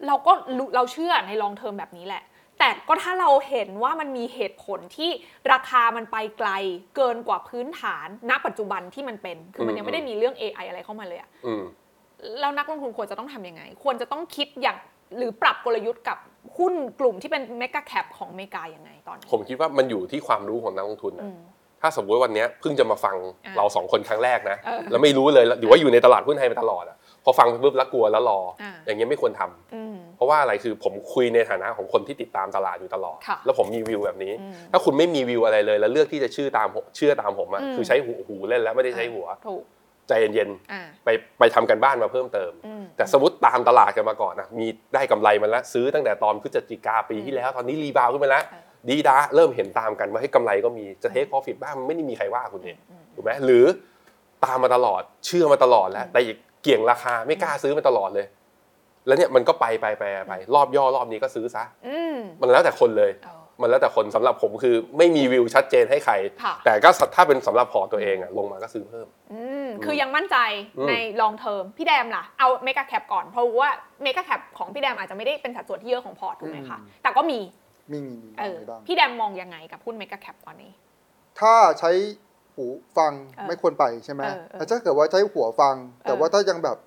[0.08, 2.24] เราก็รู้เราเชื่อในลองเทอมแบบนี้แหละ
[2.60, 5.10] แต่ก็ถ้าเราเห็นว่ามันมีเหตุผลที่
[5.52, 6.50] ราคามันไปไกล
[6.96, 11.64] เกินกว่าพื้นฐานณปัจจุบันที่มันเป็น คือมันยังไม่ได้มีเรื่อง AI อะไรเข้ามาเลยอะอืม
[12.40, 14.78] แล้วนักลงทุนควรจะต้องทำยังไง ควรจะต้องคิดอย่าง
[15.18, 16.18] หรือปรับกลยุทธ์กับ
[16.58, 21.40] หุ้นกลุ่มที่เป็นเมกะแคปของอเมริกายังไงตอนนี้ผมคิดว่ามันอยู่ที่ความรู้ของนักลงทุนนะอืม
[21.82, 39.64] ถ้าสมมติว่าวันเนี้ยเพิ่งจะมาฟังอะเราสองคนครั้งแรกนะเออแล้วไม่รู้เลยแล้วหรือว่าอยู่ในตลาดหุ้นไทยมาตลอดอะพอฟังไปปุ๊บแล้วกลัวแล้วรออะอย่างเงี้ยไม่ควรทำอืม เพราะว่าอะไรคือผมคุยในฐานะของคนที่ติดตามตลาดอยู่ตลอดค่ะแล้วผมมีวิวแบบนี้อืมถ้าคุณไม่มีวิวอะไรเลย แล้วเลือกที่จะเชื่อตามผมเชื่อตามผมอะอืมคือใช้หูหูเล่นแล้วไม่ได้ใช้หัวถูก
[40.08, 53.66] ใจเย็นอ่าๆไปไปทำการบ้านมาเพิ่มเติมอืมแต่สมมติตามตลาดกันมาก่อนนะมีได้กำไรมาแล้วซื้อตั้งแต่ตอนพฤศจิกาปีที่แล้ว ตอนนี้ rebound ขึ้นมาแล้วเออดีดาเริ่มเห็นตามกันว่าเฮ้ยกำไรก็มีจะเทค p อฟิตบ้างมันไม่ได้มีใครว่าคุณเองอืมถูกไหมหรือ
[54.46, 58.26] ตามมาตลอดเชื่อมาตลอดแล้วแต่อีกเกี่ยงราคาไม่กล้าซื้อมาตลอดเลย
[59.10, 70.38] แล้วเนี่ยมันก็ไปไปไปไปรอบย่อรอบนี้ก็ซื้อซะอืมมันแล้วแต่คนเลยเออมันแล้วแต่คนสำหรับผมคือไม่มีวิวชัดเจนให้ใครค่ะแต่ก็ถ้าเป็นสำหรับพอร์ตตัวเองอะลงมาก็ซื้อเพิ่มอืมคือยังมั่นใจ
[70.78, 73.70] อืมใน long term พี่แดมล่ะเอา mega cap ก่อนเพราะว่า
[74.04, 77.40] mega cap ของพี่แดมอาจจะไม่ได้เป็นสัดส่วนที่เยอะของพอร์ตถูกไหมคะอืมแต่ก็มี
[77.92, 80.72] มีมีมีเออมีบ้างพี่แดมมองยังไงกับหุ้น mega cap ตอนนี้
[81.40, 81.92] ถ้าใช้
[82.56, 82.66] หู
[82.98, 86.78] ฟังเออไม่ควรไปใช่ไหมเออเออแต่ถ้าเกิดว่าใช้หัวฟัง แต่เออว่าถ้ายังแบบ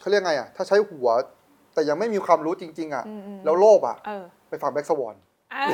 [0.00, 1.08] เขาเรียกไงอะ ถ้าใช้หัว
[1.74, 5.14] แต่ยังไม่มีความรู้จริง ๆ อะอืมอืมแล้วโลภอะ เออไปฟัง Black Swan
[5.52, 5.70] เออ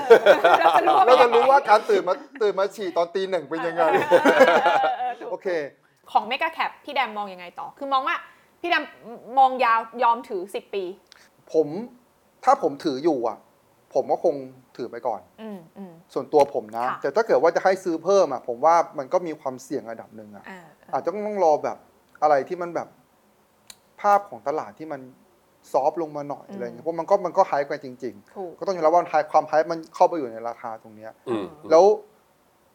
[0.59, 5.49] เราจะรู้ว่าเราจะรู้ว่าการตื่นมาตื่นมาฉี่ตอนตีหนึ่งเป็นยังไงเออเออเออถูก โอเค
[6.13, 8.17] ของเมกะแคปพี่แดมมองยังไงต่อ คือมองว่า
[8.61, 8.85] พี่แดม
[9.39, 10.85] มองยาวยอมถือ 10 ปี
[11.53, 11.69] ผม
[12.45, 13.39] ถ้าผมถืออยู่อะ
[13.95, 14.35] ผมก็คง
[14.77, 21.77] ถือไปก่อน อืมอืม ส่วนตัวผมนะ ค่ะ แต่ถ้าเกิดว่าจะให้ซื้อเพิ่มอะ ผมว่ามันก็มีความเสี่ยงระดับหนึ่งอะเออเอออาจจะต้องรอแบบ
[22.23, 22.89] อะไรที่มันแบบ
[24.03, 25.01] ภาพของตลาดที่มัน
[25.73, 31.85] ซอฟต์ลงมาหน่อยอะไรเงี้ยเพราะมันก็มันก็ไฮป์ไปจริงถูกๆก็ต้องยอมรับว่าไฮความไฮป์มันเข้าไปอยู่ในราคาตรงเนี้ยอืมแล้ว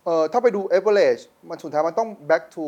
[0.05, 2.65] เอ่อถ้าไปดู average มันสุดท้ายมันต้อง back to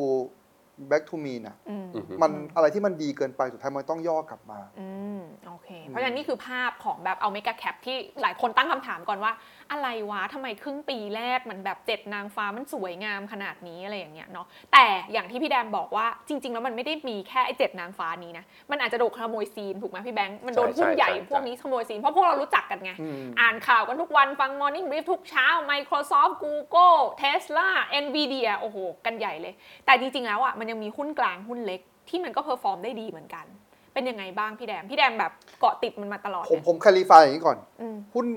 [0.92, 4.90] back to mean อะอืมอืมมันอะไรที่มันดีเกินไปสุดท้ายมันต้องย่อกลับมา อื
[5.20, 9.32] มโอเค เพราะฉะนั้นนี่คือภาพของแบบเอาเมกะแคปที่หลายคนตั้งคำถามก่อนว่า
[9.72, 27.70] อะไรวะทำไมครึ่งปีแรกมันแบบเจ็ดนางฟ้ามันสวยงามขนาดนี้อะไรอย่างเงี้ยเนาะแต่อย่างที่พี่แดมบอกว่าจริง ๆ แล้วมันไม่ได้มีแค่ไอ้เจ็ดนางฟ้านี้นะ มันอาจจะโดนขโมยซีนถูกไหมพี่แบงค์มันโดนใช่หุ้นใหญ่ใช่ใช่พวกนี้ขโมยซีนเพราะพวกเรารู้จักกันไงอืม อ่านข่าวกันทุกวันฟัง Morning Brief ทุกเช้า Microsoft Google Tesla
[28.04, 29.54] Nvidia โอ้โห กันใหญ่เลย
[29.86, 33.46] แต่จริง ๆ แล้วอะมันยังมีหุ้นกลางหุ้นเล็กที่มันก็ perform ได้ดีเหมือนกัน
[33.94, 38.28] เป็นยังไงบ้างพี่แดม พี่แดมแบบเกาะติดมันมาตลอดผมเนี่ยผม clarify อย่างนี้ก่อนอืมหุ้น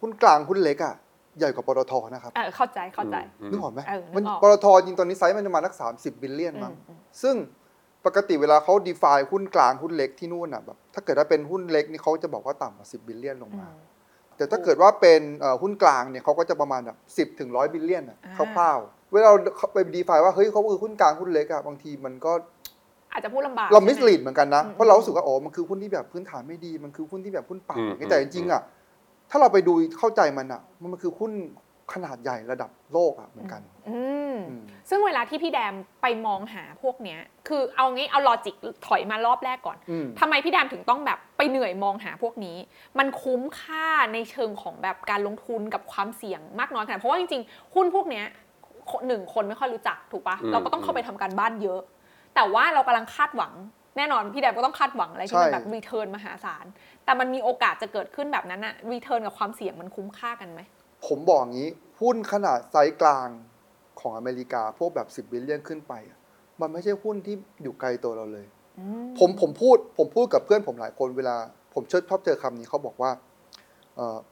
[0.00, 0.94] หุ้นกลางหุ้นเล็กอะ
[1.38, 7.34] ใหญ่กว่าปตทนะครับเออเข้าใจเข้าใจอืมนึกออกไหมเออนึกออกมันปตทจริงตอนนี้ไซส์มันประมาณสักสามสิบ billion มั้งอืมซึ่ง
[8.06, 13.74] ปกติเวลาเขา define หุ้นกลางหุ้นเล็กที่นู่นอะแบบถ้าเกิดว่าเป็นหุ้นเล็กนี่เขาจะบอกว่าต่ำกว่า10 billion ลงมาอืม
[14.36, 16.98] แต่ถ้าเกิดว่าเป็นเอ่อหุ้นกลางเนี่ยเขาก็จะประมาณแบบ
[17.32, 19.38] 10ถึง100 billion อะอ่าคร่าวๆ เวลาเรา
[19.72, 22.32] ไป define ว่าเฮ้ยเขาคือหุ้นกลางหุ้นเล็กอะบางทีมันก็
[23.12, 28.62] อาจจะพูดลำบากเราใช่ไห mislead เหมือนกันนะอืมเพราะเรารู้สึกว่าอ๋อมันคือหุ้นที่แบบพื้นฐานไม่ดี มันคือหุ้นที่แบบหุ้นปั่นอืมอย่างเงี้ยแต่จริงๆอะ
[29.30, 31.32] ถ้าเราไปดูเข้าใจมันอะมันมันคือหุ้น
[31.94, 38.54] ขนาดใหญ่ระดับโลกอะเหมือนกันอืมอืมซึ่งเวลาที่พี่แดมไปมองหาพวกเนี้ย คือเอางี้เอา logic
[38.86, 42.56] ถอยมารอบแรกก่อนอืมทำไมพี่แดมถึงต้องแบบไปเหนื่อยมองหาพวกนี้
[42.98, 48.26] มันคุ้มค่าในเชิงของแบบการลงทุนกับความเสี่ยงมากน้อยขนาดเพราะว่าจริงๆ หุ้นพวกเนี้ย
[49.06, 51.80] หนึ่งคนไม่ค่อยรู้จักถูกปะอืมเราก็ต้องเข้าไปทำการบ้านเยอะ
[52.34, 53.52] แต่ว่าเรากำลังคาดหวัง
[53.96, 56.64] แน่นอนพี่แดมก็ต้องคาดหวังอะไรที่มันใช่แบบ return มหาศาล
[57.04, 60.60] แต่มันมีโอกาสจะเกิดขึ้นแบบนั้นอะ return กับความเสี่ยงมันคุ้มค่ากันไหม
[61.06, 61.68] ผมบอกอย่างนี้
[62.00, 63.28] หุ้นขนาดไซส์กลาง
[64.00, 66.18] ของอเมริกาพวกแบบ10 billion ขึ้นไปอะ
[66.60, 68.46] มันไม่ใช่หุ้นที่อยู่ไกลตัวเราเลย
[69.18, 71.36] ผมผมพูดผมพูดกับเพื่อนผมหลายคนเวลา
[71.74, 73.35] ผมเชิดชอบเจอคำนี้เขาบอกว่าเออ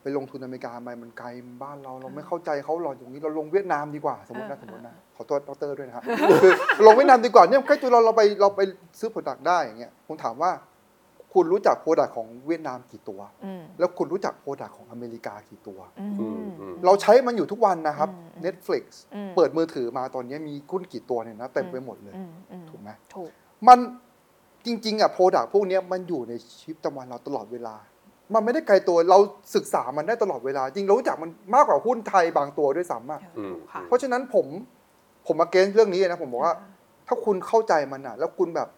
[0.03, 1.29] ไปลงทุนอเมริกาทำไมมันไกล
[1.63, 6.05] บ้านเราเราไม่เข้าใจเขาหรอกอย่างนี้เราลงเวียดนามดีกว่าสมมตินะอ่าสมมตินะขอโทษดรด้วยนะฮะ
[6.43, 6.53] คือ
[6.87, 8.61] ลงเวียดนามดีกว่าเนี่ยใกล้ตัวเราเราไปเราไป
[8.99, 10.53] ซื้อ product ได้อย่างเงี้ยผมถามว่า
[11.39, 23.31] คุณรู้จัก product ของเวียดนามกี่ตัวอืมแล้วคุณรู้จัก product ของอเมริกากี่ตัวอืมอืมอืมเราใช้มันอยู่ทุกวันนะครับอืม Netflix อืมเปิดมือถือมาตอนนี้มีหุ้นกี่ตัวเนี่ยนะเต็มไปหมดเลยอืมอืมถูกไหมถูก
[23.69, 23.79] มัน
[24.67, 27.77] จริงๆอะ product พวกเนี้ยมันอยู่ในชีวิตประจำวันเราตลอดเวลา
[28.35, 29.19] มันไม่ได้ไกลตัวเรา
[29.55, 34.47] ศึกษามันได้ตลอดเวลา จริงเรารู้จักมันมากกว่าหุ้นไทยบางตัวด้วยซ้ำอะถูกค่ะเพราะฉะนั้นผม
[35.27, 36.55] ผมมาเกณฑ์เรื่องนี้นะผมบอกว่า
[37.07, 38.69] ถ้าคุณเข้าใจมันอะ แล้วคุณแบบ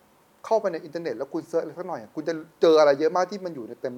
[0.46, 3.94] เข้าไปในอินเทอร์เน็ตแล้วคุณ search อะไรสักหน่อยอะคุณจะเจออะไรเยอะมากที่มันอยู่ในเต็ม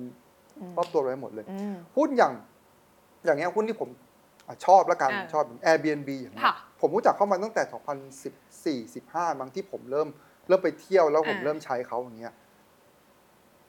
[0.60, 2.32] อืมรอบตัวเราไปหมดเลยอืมหุ้นอย่าง
[3.24, 3.88] อย่างเงี้ยหุ้นที่ผม
[4.46, 10.08] อะชอบแล้วกันอ่าชอบ Airbnb อย่างเงี้ยค่ะผมรู้จักเข้ามาตั้งแต่ 2014 15บางที่ผมเริ่ม
[10.48, 12.34] เริ่มไปเที่ยวแล้วผมอ่าเริ่มใช้เขาอย่างเงี้ย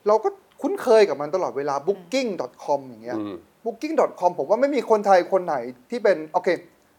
[0.07, 0.29] เราก็
[0.61, 5.55] คุ้นเคยกับมันตลอดเวลา booking.com อย่างเงี้ยอืม booking.com ผมว่าไม่มีคนไทยคนไหน
[5.89, 6.49] ที่เป็นโอเค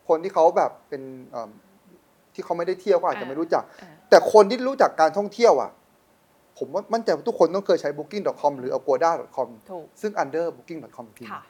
[0.09, 1.51] คนที่เขาแบบเป็นเอิ่ม
[2.35, 5.71] ที่เขาไม่ได้เที่ยวก็อาจจะไม่รู้จักอ่าแต่คนที่รู้จักการท่องเที่ยวอะ
[6.59, 11.43] ผมว่ามั่นใจว่าทุกคนต้องเคยใช้ booking.com หรือ agoda.com ถูกซึ่ง under booking.com อีกทีค่ะ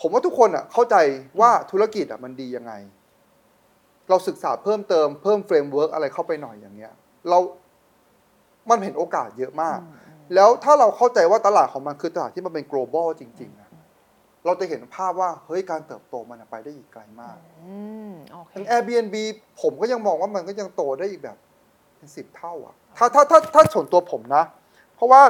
[0.00, 0.96] ผมว่าทุกคนอะเข้าใจ
[1.40, 2.72] ว่าธุรกิจอะมันดียังไง
[4.08, 6.92] เราศึกษาเพิ่มเติมเพิ่ม framework อะไรเข้าไปหน่อยอย่างเงี้ย
[7.28, 7.38] เรา
[8.70, 13.70] มันเห็นโอกาสเยอะมากอืมอืม แล้วถ้าเราเข้าใจว่าตลาดของมันคือตลาดที่มันเป็น global จริงๆอะ
[14.44, 17.76] เราจะเห็นภาพว่าเฮ้ยการเติบโตมันอะไปได้อีกไกลมากอื
[18.10, 19.16] มโอเคอย่าง Airbnb
[19.60, 21.36] ผมก็ยังมองว่ามันก็ยังโตได้อีกแบบ
[21.96, 24.44] เป็นสิบเท่าอะถ้าถ้าถ้าถ้าส่วนตัวผมนะ
[24.94, 25.22] เพราะว่า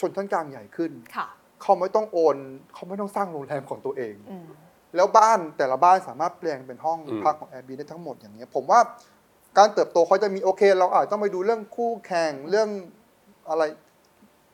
[0.00, 1.26] ชนชั้นกลางใหญ่ขึ้นค่ะ
[1.62, 2.36] เขาไม่ต้องโอน
[2.74, 4.46] เขาไม่ต้องสร้างโรงแรมของตัวเองอืม
[4.96, 8.80] แล้วบ้านแต่ละบ้านสามารถแปลงเป็นห้องอืมพักของ Airbnb ได้ทั้งหมดอย่างเงี้ยผมว่า
[9.58, 12.68] การเติบโตเขาจะมีโอเค เราอาจต้องไปดูเรื่องคู่แข่งเรื่อง
[13.48, 13.62] อะไร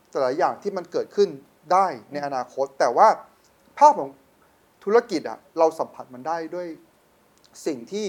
[0.09, 1.29] แต่หลายอย่างที่มันเกิดขึ้น
[1.73, 3.07] ได้ในอนาคต แต่ว่า
[3.77, 4.09] ภาพของ
[4.83, 6.67] ธุรกิจอะเราสัมผัสมันได้ด้วย
[7.65, 8.05] สิ่งที่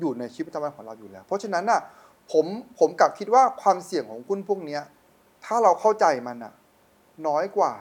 [0.00, 1.80] อยู่ในชีวิตประจำวันของเราอยู่แล้ว เพราะฉะนั้นอะ
[2.32, 2.46] ผม
[2.78, 4.82] ผมกลับคิดว่าความเสี่ยงของหุ้นพวกเนี้ย
[5.44, 6.52] ถ้าเราเข้าใจมันอะ
[7.26, 7.72] น้อยกว่า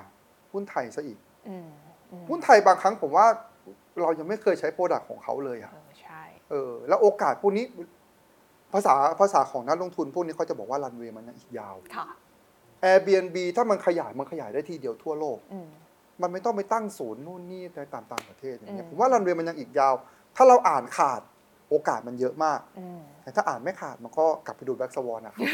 [0.52, 1.70] หุ้นไทยซะอีกอืม
[2.12, 3.28] อืมหุ้นไทยบางครั้งผมว่า
[4.02, 7.66] เรายังไม่เคยใช้ product ของเขาเลยอะเออใช่เออ แล้วโอกาสพวกนี้
[8.74, 12.08] ภาษาภาษาของนักลงทุนพวกนี้เขาจะบอกว่ารันเวย์มันยังอีกยาวค่ะ
[12.92, 15.68] Airbnb ถ้ามันขยายมันขยายได้ทีเดียวทั่วโลกอืม
[16.22, 19.94] มันไม่ต้องไปตั้งศูนย์นู่นนี่ในตามต่างประเทศอย่างเงี้ยอืมผมว่ารันเวย์มันยังอีกยาว
[20.36, 21.22] ถ้าเราอ่านขาด
[21.70, 25.48] โอกาสมันเยอะมากอืมแต่ถ้าอ่านไม่ขาดมันก็กลับไปดู Black Swan นะครับ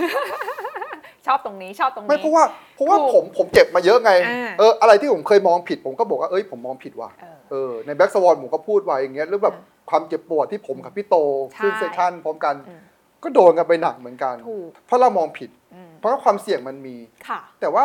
[1.27, 2.43] ชอบตรงนี้ชอบตรงนี้ ไม่เพราะว่า
[2.75, 11.15] เพราะว่าถูกผมผมเจ็บมาเยอะไงอ่าเอออะไรที่ผมเคยมองผิด ผมก็บอกว่าเอ้ยผมมองผิดว่ะ เออเออใน Black Swan ผมก็พูดไว้อย่างเงี้ยหรือแบบอ่าความเจ็บปวดที่ผมกับพี่โต
[11.53, 12.81] ใช่ขึ้น session พร้อมกันอืม
[13.23, 15.58] ก็โดนกันไปหนักเหมือนกันถูกเพราะเรามองผิดอืม
[15.99, 16.95] เพราะว่าความเสี่ยงมันมี
[17.27, 17.83] ค่ะ แต่ว่า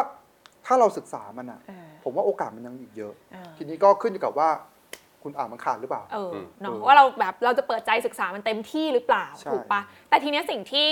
[0.66, 4.48] ถ้าเราศึกษามันอะเออผมว่าโอกาสมันยังอีกเยอะ เออทีนี้ก็ขึ้นอยู่กับว่า
[5.22, 10.86] คุณอ่านมันขาดหรือเปล่า เอออืมเนาะเออว่าเราแบบเราจะเปิดใจศึกษามันเต็มที่หรือเปล่าใช่ ถูกปะแต่ทีเนี้ยสิ่งที่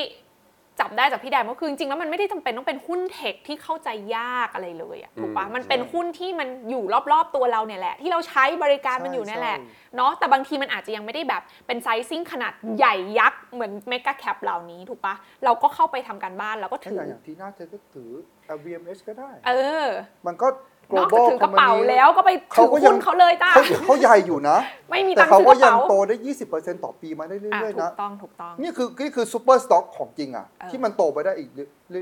[0.80, 18.10] จับได้จากพี่แดมก็คือจริงๆแล้วมันไม่ได้จำเป็นต้องเป็นหุ้นเทคที่เข้าใจยากอะไรเลยอะถูกปะอืมมันเป็นหุ้นที่มันอยู่รอบๆตัวเราเนี่ยแหละ ที่เราใช้บริการมันอยู่เนี่ยแหละใช่เนาะแต่บางทีมันอาจจะยังไม่ได้แบบเป็นไซซิ่งขนาดใหญ่ยักษ์เหมือนเมกะแคปเหล่านี้ถูกปะเราก็เข้าไปทำการบ้านแล้วก็ถ้าถืออย่างอย่างที่น่าเธอก็ถือ
[18.56, 19.52] LVMH ก็ได้ เอ
[19.84, 19.88] อ
[20.26, 20.48] มันก็
[20.96, 24.56] นอกจาก global ถือกระเป๋า company แล้วก็ไปเขาถือก็ยัหุ้งนเขาเลยจ้าเขาเขาใหญ่อยู่นะ
[24.90, 26.16] ไม่มีแต่ตังค์เขาซื้อก็กระยังเป๋าโตได้
[26.50, 31.50] 20%ต่อปีมาได้อะเรื่อยถูๆนะกต้องถูกต้องนี่คือนี่คือซูเปอร์สต็อกของจริงอะเออที่มันโตไปได้อีก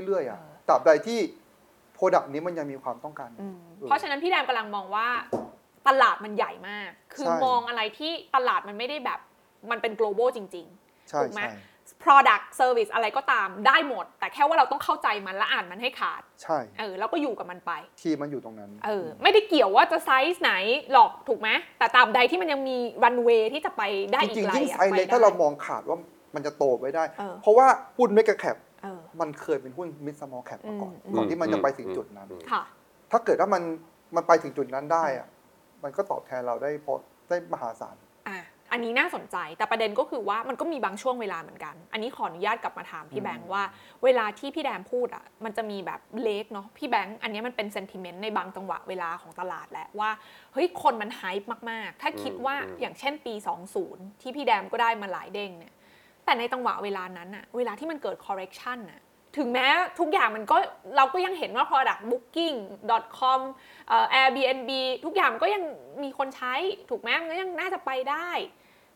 [0.05, 1.19] เรื่อยๆอะเออตราบใดที่
[1.93, 5.07] โปรดักต์นี้มันยังมีความต้องการอืมเออเพราะฉะนั้นพี่แดมกำลังมองว่า
[5.87, 9.19] ตลาดมันใหญ่มาก คือใช่มองอะไรที่ตลาดมันไม่ได้แบบ
[9.71, 10.67] มันเป็น global จริง
[11.09, 11.70] ใช่ถูกไหมใช่ๆ
[12.05, 20.51] product service อะไรก็ตามได้หมด แต่แค่ว่าเราต้องเข้าใจมันและอ่านมันให้ขาด ใช่ เออแล้วก็อยู่กับมันไปที่มันอยู่ตรงนั้น เออไม่ได้เกี่ยวว่าจะไซส์ไหน
[20.91, 25.97] หรอกถูกไหมแต่ตราบใดที่มันยังมีรันเวย์ที่จะไปได้อีกไกลๆจริงยิ่งอะไซส์เล็กไปถ้าได้เรามองขาดว่า
[26.35, 32.63] มันจะโตไปได้ เออ เพราะว่าหุ้น mega cap เออ มันเคยเป็นหุ้น mid small cap มาก่อนอืม ก่อนที่มันอืมจะไปถึงอืมจุดนั้น อืม ค่ะ
[33.11, 33.63] ถ้าเกิดว่ามัน
[34.15, 35.27] มันไปถึงจุดนั้นได้อะ
[35.83, 36.93] มันก็ตอบแทนเราได้พอ
[37.29, 37.95] ได้มหาศาล
[38.71, 43.63] อะอันนี้น่าสนใจแต่ประเด็นก็คือว่ามันก็มีบางช่วงเวลาเหมือนกัน อันนี้ขออนุญาตกลับมาถามพี่อืมแบงค์ว่า
[44.03, 50.09] เวลาที่พี่แดมพูดอะมันจะมีแบบเล็กเนาะพี่แบงค์อันนี้มันเป็นเซนติเมนต์ในบางจังหวะเวลาของตลาดแหละว่า
[50.53, 53.33] เฮ้ยคนมันไฮป์มากๆ ถ้าคิดว่าอืมอย่างเช่นปี
[53.77, 55.73] 20 ที่พี่แดมก็ได้มาหลายเด้งเนี่ย
[56.25, 59.01] แต่ในจังหวะเวลานั้นอะเวลาที่มันเกิด correction อะ
[59.37, 59.67] ถึงแม้
[59.99, 60.57] ทุกอย่างมันก็
[60.97, 62.57] เราก็ยังเห็นว่า product booking
[63.19, 63.41] com
[63.87, 64.71] เอ่อ Airbnb
[65.05, 65.63] ทุกอย่างมันก็ยัง
[66.03, 66.53] มีคนใช้
[66.89, 68.29] ถูกไหมมันก็ยังน่าจะไปได้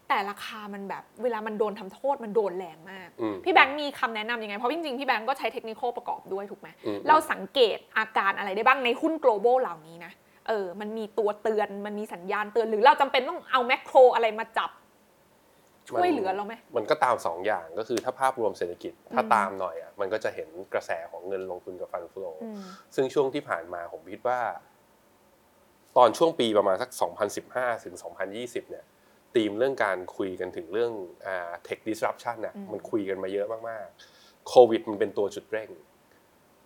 [0.09, 10.11] แต่ราคามันแบบเวลามันโดนทำโทษมันโดนแรงมากอืมพี่แบงค์มีคำแนะนำยังไง เพราะจริงๆ พี่แบงค์ก็ใช้เทคนิคประกอบด้วยถูกไหมอืมเราสังเกตอาการอะไรได้บ้างในหุ้น global เหล่านี้นะ
[10.47, 14.71] เออ มันมีตัวเตือนมันมีสัญญาณเตือนหรือเราจำเป็นต้องเอาแมกโครอะไรมาจับ
[15.89, 22.59] ช่วยเหลือเราไหมมันก็ตามสองอย่างก็คือถ้าภาพรวมเศรษฐกิจถ้าอืมตามหน่อยอะมันก็จะเห็นกระแสของเงินลงทุนกับฟันฟลอืม
[22.95, 24.39] ซึ่งช่วงที่ผ่านมาผมคิดว่า
[25.97, 26.89] ตอนช่วงปีประมาณสัก
[27.37, 27.95] 2015 ถึง
[28.33, 28.85] 2020 เนี่ย
[29.35, 30.91] ธีมเรื่องการคุยกันถึงเรื่อง
[31.25, 35.69] อ่า tech disruption น่ะอืมมันคุยกันมาเยอะมากๆโควิดมันเป็นตัวจุดเร่ง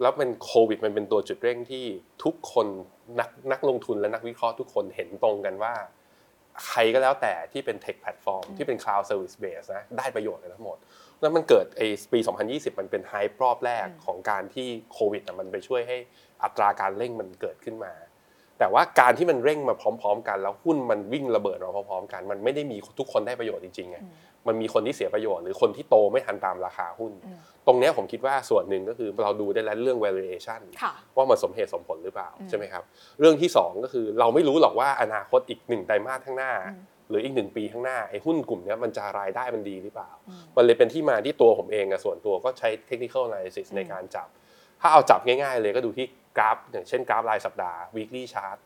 [0.01, 1.85] แล้วเป็นโควิดมันเป็นตัวจุดเร่งที่
[2.23, 2.67] ทุกคน
[3.19, 5.73] นักนักลงทุนและนักวิเคราะห์ทุกคนเห็นตรงกันว่า
[6.67, 10.77] ใครก็แล้วแต่ที่เป็น tech platform ที่เป็น cloud service base นะได้ประโยชน์กันทั้งหมด
[11.21, 15.97] แล้วมันเกิดไอ้ปี 2020 มันเป็น hype รอบแรกอืมของการที่โควิดอะมันไปช่วยให้
[16.43, 17.93] อัตราการเร่งมันเกิดขึ้นมา
[18.59, 24.11] แต่ว่าการที่มันเร่งมาพร้อม ๆ กัน แล้วหุ้นมันวิ่งระเบิดมาพร้อมๆกัน มันไม่ได้มีทุกคนได้ประโยชน์จริงๆไงอืม
[24.47, 32.83] มันมีคนที่เสียประโยชน์หรือคนที่โตไม่ทันตามราคาหุ้นอืมตรงเนี้ยผมคิดว่าส่วนหนึ่งก็คือเราดูได้แล้วเรื่อง valuation ค่ะว่ามันสมเหตุสมผลหรือเปล่าอืมใช่ไหมครับ
[33.19, 44.27] เรื่องที่สองก็คือเราไม่รู้หรอกว่าอนาคตอีกหนึ่งไตรมาสข้างหน้าอืมหรืออีกหนึ่งปีข้างหน้าไอ้หุ้นกลุ่มเนี้ยมันจะรายได้มันดีหรือเปล่าอืมมันเลยเป็นที่มาที่ตัวผมเองอะส่วนตัวก็ใช้ technical analysis อืมในการจับ
[44.81, 46.05] ถ้าเอาจับง่าย ๆ เลยก็ดูที่
[46.39, 48.59] กราฟอย่างเช่นกราฟรายสัปดาห์ weekly chart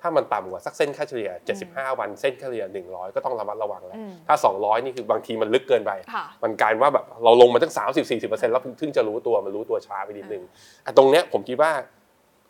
[0.00, 1.30] ถ้ามันต่ำกว่าสักเส้นค่าเฉลี่ย
[1.64, 7.74] 75 วัน เส้นค่าเฉลี่ย 100 ก็ต้องระมัดระวังแล้วอืมถ้า 200 นี่คือบางทีมันลึกเกินไปค่ะมันกลายเป็นว่าแบบเราลงมาตั้ง
[8.10, 10.42] 30-40%แล้วเพิ่งจะรู้ตัว มันรู้ตัวช้าไปนิดนึง
[10.84, 11.72] อะตรงเนี้ยผมคิดว่า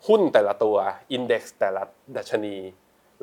[0.07, 0.75] หุ้นแต่ละตัว
[1.15, 1.83] index แต่ละ
[2.17, 2.55] ดัชนี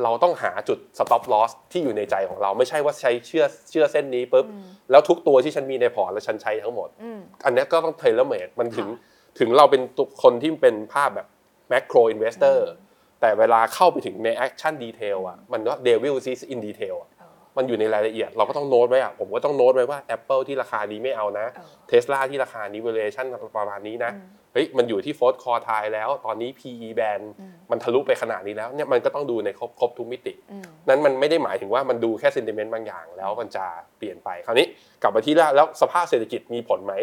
[0.02, 11.26] เราต้องหาจุด stop loss ที่อยู่ในใจของเรา ไม่ใช่ว่าใช้เชื่อเชื่อเส้นนี้ปุ๊บอืมแล้วทุกตัวที่ฉันมีในพอร์ตแล้วฉันใช้ทั้งหมดอืมอันเนี้ยก็ต้อง tailor-made มันถึงค่ะถึงเราเป็นตัวคนที่เป็นภาพแบบ
[11.72, 12.86] macro investor อืม
[13.20, 23.26] แต่เวลาเข้าไปถึงใน action detail อะมันก็ devil is in detail อะเออมันอยู่ในรายละเอียด เราก็ต้องโน้ตไว้อะผมก็ต้องโน้ตไว้ว่า Apple ที่ราคานี้ไม่เอานะเออเทสลาที่ราคานี้ valuation
[23.56, 33.64] ประมาณนี้นะอืมเฮ้ยมันอยู่ที่ fourth quartile แล้ว ตอนนี้ PE band อืมมันทะลุไปขนาดนี้แล้วเนี่ยมันก็ต้องดูในครบครบทุกมิติอืมนั้นมันไม่ได้หมายถึงว่ามันดูแค่ sentiment บางอย่างแล้วมันจะ
[33.98, 34.66] เปลี่ยนไปคราวนี้
[35.02, 36.94] กลับมาที่แรกแล้วสภาพเศรษฐกิจมีผลไหม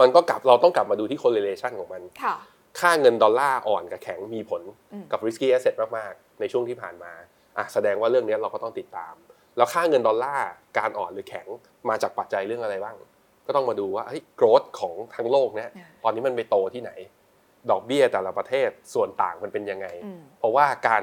[0.00, 2.02] มันก็กลับเราต้องกลับมาดูที่ correlation ของมัน
[2.72, 7.12] ค่ะค่าเงินดอลลาร์อ่อนกับแข็งมีผลอืมกับ risky asset มาก ๆ ในช่วงที่ผ่านมา
[7.58, 9.14] อะแสดงว่าเรื่องนี้เราก็ต้องติดตาม
[9.56, 11.46] แล้วค่าเงินดอลลาร์การอ่อนหรือแข็ง
[11.88, 12.96] มาจากปัจจัยเรื่องอะไรบ้าง
[13.46, 16.92] ก็ต้องมาดูว่าเฮ้ย growth ของทั้งโลกเนี้ยอ่าตอนนี้มันไปโตที่ไหน
[17.70, 21.02] ดอกเบี้ยแต่ละประเทศส่วนต่างมันเป็นยังไงอืมเพราะว่าการ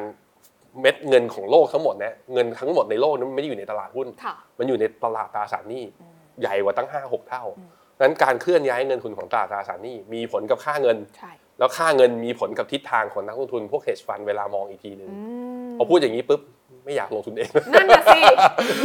[0.81, 7.69] เม็ดเงินของโลกทั้งหมดเนี่ยเงินทั้งหมดในโลกนั้นมันไม่ได้อยู่ในตลาดหุ้นค่ะมันอยู่ในตลาดตราสารหนี้อืมใหญ่กว่าตั้ง 5 6 เท่าอืม
[8.01, 15.17] นั้นการเคลื่อนย้ายเงินทุนของตลาดตราสารหนี้มีผลกับค่าเงินใช่ แล้วค่าเงินมีผลกับทิศทางของนักลงทุนพวก hedge fund เวลามองอีกทีหนึ่งอื
[15.65, 16.41] มพอพูดอย่างนี้ปุ๊บ
[16.85, 18.21] ไม่อยากลงทุนเองนั่นน่ะสิ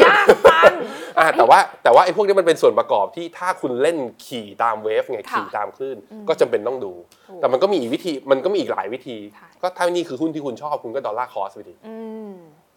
[0.04, 0.72] ยากจัง
[1.18, 6.92] อะแต่ว่าแต่ว่าไอ้พวกนี้มันเป็นส่วนประกอบที่ถ้าคุณเล่นขี่ตาม wave ไงค่ะขี่ตามคลื่นอืมก็จำเป็นต้องดู
[7.28, 11.94] ถูกแต่มันก็มีอีกวิธีมันก็มีอีกหลายวิธีใช่ก็ถ้านี่คือหุ้นที่คุณชอบคุณก็ dollar cost ไปดิอื
[12.30, 12.32] ม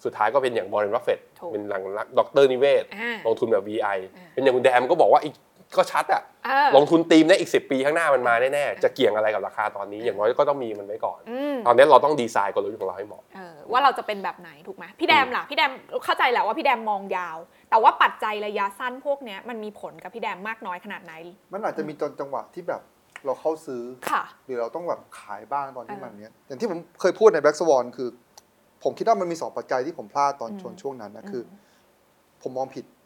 [0.05, 1.83] สุดท้ายก็เป็นอย่างบร r น n บัฟเฟตถูกเป็นอย่าง
[2.17, 5.33] ดร.นิเวศน์อ่าลงทุนแบบ VI อ่าเป็นอย่างคุณแดมก็บอกว่าอีก
[5.75, 15.71] ก็ชัดอะเออ ลงทุนตีมได้อีก 10 ปีข้างหน้ามันมาแน่ๆ จะเกี่ยงอะไรกับราคาตอนนี้ อย่างน้อยก็ต้องมีมันไว้ก่อน อืมตอนนี้เราต้องดีไซน์กลยุทธ์ของเราให้เหมาะ เออว่าเราจะเป็นแบบไหนถูกไหมพี่แดมล่ะพี่แดม
[16.05, 17.37] เข้าใจแหละว่าพี่แดมมองยาว
[17.69, 21.13] แต่ว่าปัจจัยระยะสั้นพวกเนี้ยมันมีผลกับพี่แดมมากน้อยขนาดไหน
[21.53, 22.81] มันอาจจะมีจนจังหวะที่แบบ
[23.25, 28.09] เราเข้าซื้อ ค่ะ หรือเราต้องแบบขายบ้างตอนที่เออมันเนี้ยอย่างที่ผมเคยพูดใน Black Swan คือ
[28.83, 31.43] ผมคิดว่ามันมีสองปัจจัยที่ผมพลาดตอนอืมชนช่วงนั้นนะอืมคือ
[32.41, 32.96] ผมมองผิดอื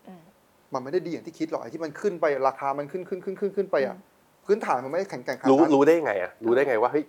[0.73, 7.03] มมันไม่ได้ดีอย่างที่คิดหรอกไอ้ที่มันขึ้นไปราคามันขึ้นขึ้นขึ้นขึ้นขึ้นไปอะอืมพื้นฐานมันไม่ได้แข็งแกร่งขนาดรู้นั้นรู้ได้ไงอะรู้ได้ไงว่าเฮ้ย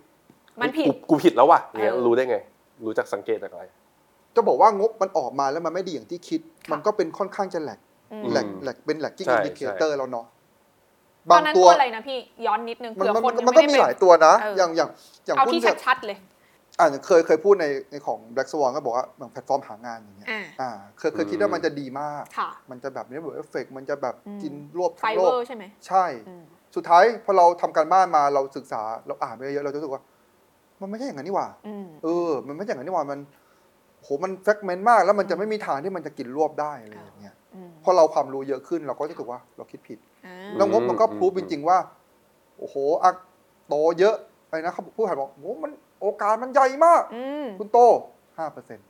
[0.61, 2.37] มันผิด กูกูผิดแล้วว่ะเนี่ยเออ รู้ได้ไง
[2.85, 3.63] รู้จากสังเกตจากอะไร
[4.35, 7.79] จะบอกว่างบมันออกมาแล้วมันไม่ดีอย่างที่คิดค่ะมันก็เป็นค่อนข้างจะ lag
[8.11, 10.25] อืม lag lag เป็น lagging ใช่ indicator แล้วเนาะ
[11.29, 14.89] ตบาองนนั้นตัตัววอะไรนะพี่ย้อนนิดนึงมันเผื่อมันคนมันก็ไได้มีเป็นหลายตัวนะเออ อย่างอย่าง
[15.25, 16.17] อย่างเอาหุ้นที่เนี่ยชัดๆเลย
[16.79, 26.43] อ่าเคยเคยพูดในในของ Black Swan ก็บอกว่าเหมือนแพลตฟอร์มหางานอย่างเงี้ยอ่า อ่าเคยเคยคิดว่ามันจะดีมาก ค่ะ มันจะแบบ network effect มันจะแบบอืม กินรวบไปทั้งโลกเวอร์ใช่ไหมใช่ อืม
[26.75, 30.01] สุดท้ายพอเราทำการบ้านมาเราศึกษาเราอ่านไปเยอะเราจะรู้สึกว่า
[30.81, 33.19] มันไม่ใช่อย่างนั้นนี่หว่า อืม เออ มันไม่ใช่อย่างนั้นนี่หว่ามัน
[34.01, 41.77] โหมัน fragment มาก แล้วมันจะไม่มีทางที่มันจะกินรวบได้อะไรอย่างเงี้ยอืมพอเราความรู้เยอะขึ้นเราก็จะรู้สึกว่าเราคิดผิด อ่าแล้วงบมันก็อืม พรูฟจริง ๆ ว่า
[42.59, 43.11] โอ้โหอะ
[43.67, 44.15] โตเยอะ
[44.47, 45.71] อะไรนะเขาผู้ขายบอกโอ้โหมัน
[46.03, 47.79] โอกาสมันใหญ่มาก อืม คุณโต
[48.37, 48.87] ห้าเปอร์เซ็นต์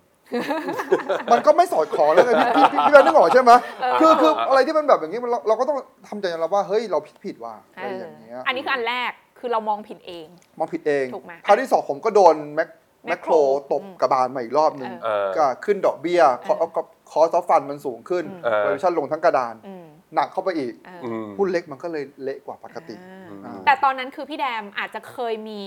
[1.32, 12.70] มันก็ไม่สอดคล้องแล้วไงพี่พี่พี่พี่แบงค์นึกออกใช่ไหมเออ คือคืออะไรที่มันแบบอย่างนี้มันเราเราก็ต้องทำใจยอมรับว่าเฮ้ยเราผิดผิดว่ะเออะไรออย่างเงี้ยอันนี้คืออันแรกคือเรามองผิดเอง มองผิดเองถูกไหมคราวที่สองผมก็โดนแมค
[13.08, 16.70] แมคโคร Macro ตบกระบาลมาอีกรอบหนึ่งเออเออก็ขึ้นดอกเบี้ยคอเออ
[17.12, 25.62] cost of fund มันสูงขึ้นเออวาลูชันลงทั้งกระดาน อืมหนักเข้าไปอีกเอออือมหุ้นเล็กมันก็เลยเละกว่าปกติอ่าอ่า แต่ตอนนั้นคือพี่แดมอาจจะเคยมี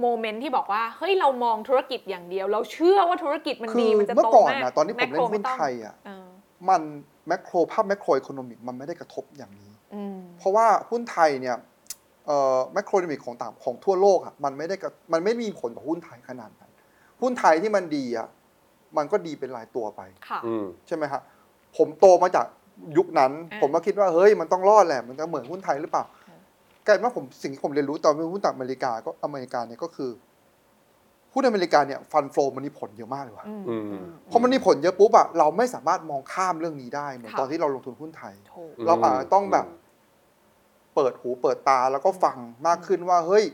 [0.00, 6.26] moment ที่บอกว่าเฮ้ยเรามองธุรกิจอย่างเดียว เราเชื่อว่าธุรกิจมันดีคือมันจะโตเมื่อก่อนมากนะตอนที่ผมเล่นหุ้นแคโรไทยอะเออ
[6.68, 6.82] มัน
[7.28, 11.56] macro ภาพ macroeconomic มันไม่ได้กระทบอย่างนี้อืมเพราะว่าหุ้นไทยเนี่ย
[12.26, 16.70] เอ่อ macroeconomic ของต่างของทั่วโลกอะมันไม่ได้กระมันไม่มีผลต่อหุ้นไทยขนาดนั้น
[17.20, 18.28] หุ้นไทยที่มันดีอะ
[18.96, 21.20] มันก็ดีเป็นรายตัวไปค่ะอืมใช่ไหมฮะ
[21.76, 22.46] ผมโตมาจาก
[22.96, 26.17] ยุคนั้นอ่าผมก็คิดว่าเฮ้ยมันต้องรอดแหละมันจะเหมือนหุ้นไทยหรือเปล่าอ่า
[26.88, 30.10] กลายเป็นว่าผมสิ่งที่ผมเรียนรู้ตอนเป็นหุ้นต่างอเมริกาก็อเมริกาเนี่ยก็คือ
[31.32, 39.66] หุ้นอเมริกาเนี่ยฟันโฟมันมีผลเยอะมากเลยว่ะอืมอืมอืมพอมันมีผลเยอะปุ๊บอะเราไม่สามารถมองข้ามเรื่องนี้ได้เหมือนค่ะตอนที่เราลงทุนหุ้นไทยถูกเราอาจจะต้องแบบ
[40.94, 43.44] เปิดหูเปิดตาแล้วก็ฟังมากขึ้นว่าเฮ้ย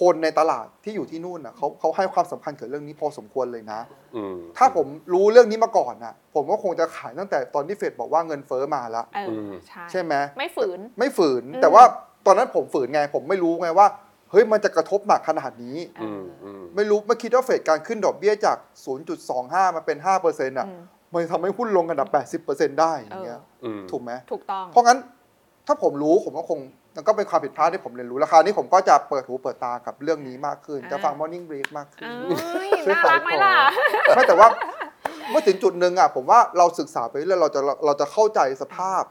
[0.00, 3.80] คนในตลาดที่อยู่ที่นู่นน่ะเขาเขาให้ความสำคัญกับเรื่องนี้พอสมควรเลยนะ
[4.16, 11.82] อืมถ้าผมรู้เรื่องนี้มาก่อนน่ะ ผมก็คงจะขายตั้งแต่ตอนที่เฟดบอกว่าเงินเฟ้อมาแล้วเออมใช่ใช่ไหมไม่ฝืน ไม่ฝืนอืมแต่ว่า
[12.26, 13.86] ตอนนั้นผมฝืนไงผมไม่รู้ไงว่า
[14.30, 18.56] เฮ้ยมันจะกระทบหนักขนาดนี้เออือมอืมไม่รู้ไม่คิดว่าเฟดการขึ้นดอกเบี้ยจาก
[19.16, 24.98] 0.25 มาเป็น5%อะ อืมมันทำให้หุ้นลงกันดับ 80%ได้อย่างเงี้ยอืม ถูกไหม ถูกต้อง เพราะงั้น
[25.66, 26.60] ถ้าผมรู้ผมก็คง
[26.96, 33.56] มันก็เป็นความผิดพลาดที่ผมเรียนรู้ราคราวนี้ผมก็จะเปิดหูเปิดตากับเรื่องนี้มากขึ้นอ่าจะฟัง Morning Brief มากขึ้น เอ้ยช่วยน่าขายรักไหมของล่ะ
[34.16, 34.48] ไม่แต่ว่า
[35.30, 39.02] เมื่อถึงจุดหนึ่งอะผมว่าเราศึกษาไปเรื่อยเราจะเราจะเข้าใจสภาพ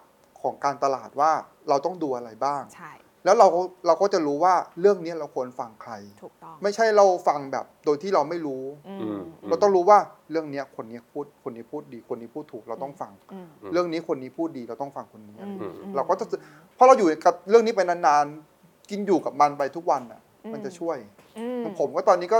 [0.41, 1.31] ของการตลาดว่า
[1.69, 2.91] เราต้องดูอะไรบ้าง ใช่
[3.25, 9.97] แล้วเราก็เราก็จะรู้ว่าเรื่องนี้เราควรฟังใคร ถูกต้อง ไม่ใช่เราฟังแบบโดยที่เราไม่รู้ อืมอืมเราต้องรู้ว่า
[10.31, 16.25] เรื่องเนี้ยคนนี้พูดคนนี้พูดดี คนนี้พูดถูกเราต้องฟังอืมอืมเรื่องนี้คนนี้พูดดีเราต้องฟังคนนี้ อืมอืม เราก็จะ
[16.75, 20.97] เพราะเราอยู่กับเรื่องนี้ไปนานๆ กินอยู่กับมันไปทุกวันอะ อืม มันจะช่วย
[21.37, 22.39] อืมผมก็ตอนนี้ก็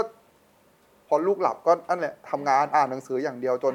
[1.08, 3.74] พอลูกหลับก็นั่นแหละทำงานอ่านหนังสืออย่างเดียวจน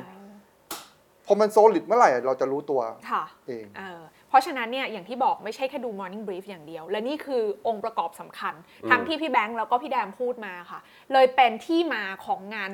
[1.25, 10.79] พอมันโซลิดเมื่อไหร่เราจะรู้ตัวค่ะเอง เออ เพราะฉะนั้นเนี่ยอย่างที่บอกไม่ใช่แค่ดู Morning Brief อย่างเดียว และนี่คือองค์ประกอบสำคัญอืมทั้งที่พี่แบงค์แล้วก็พี่แดมพูดมาค่ะ
[11.13, 12.71] เลยเป็นที่มาของงาน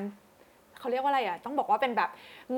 [0.78, 2.10] เขาเรียกว่าอะไรอะ ต้องบอกว่าเป็นแบบ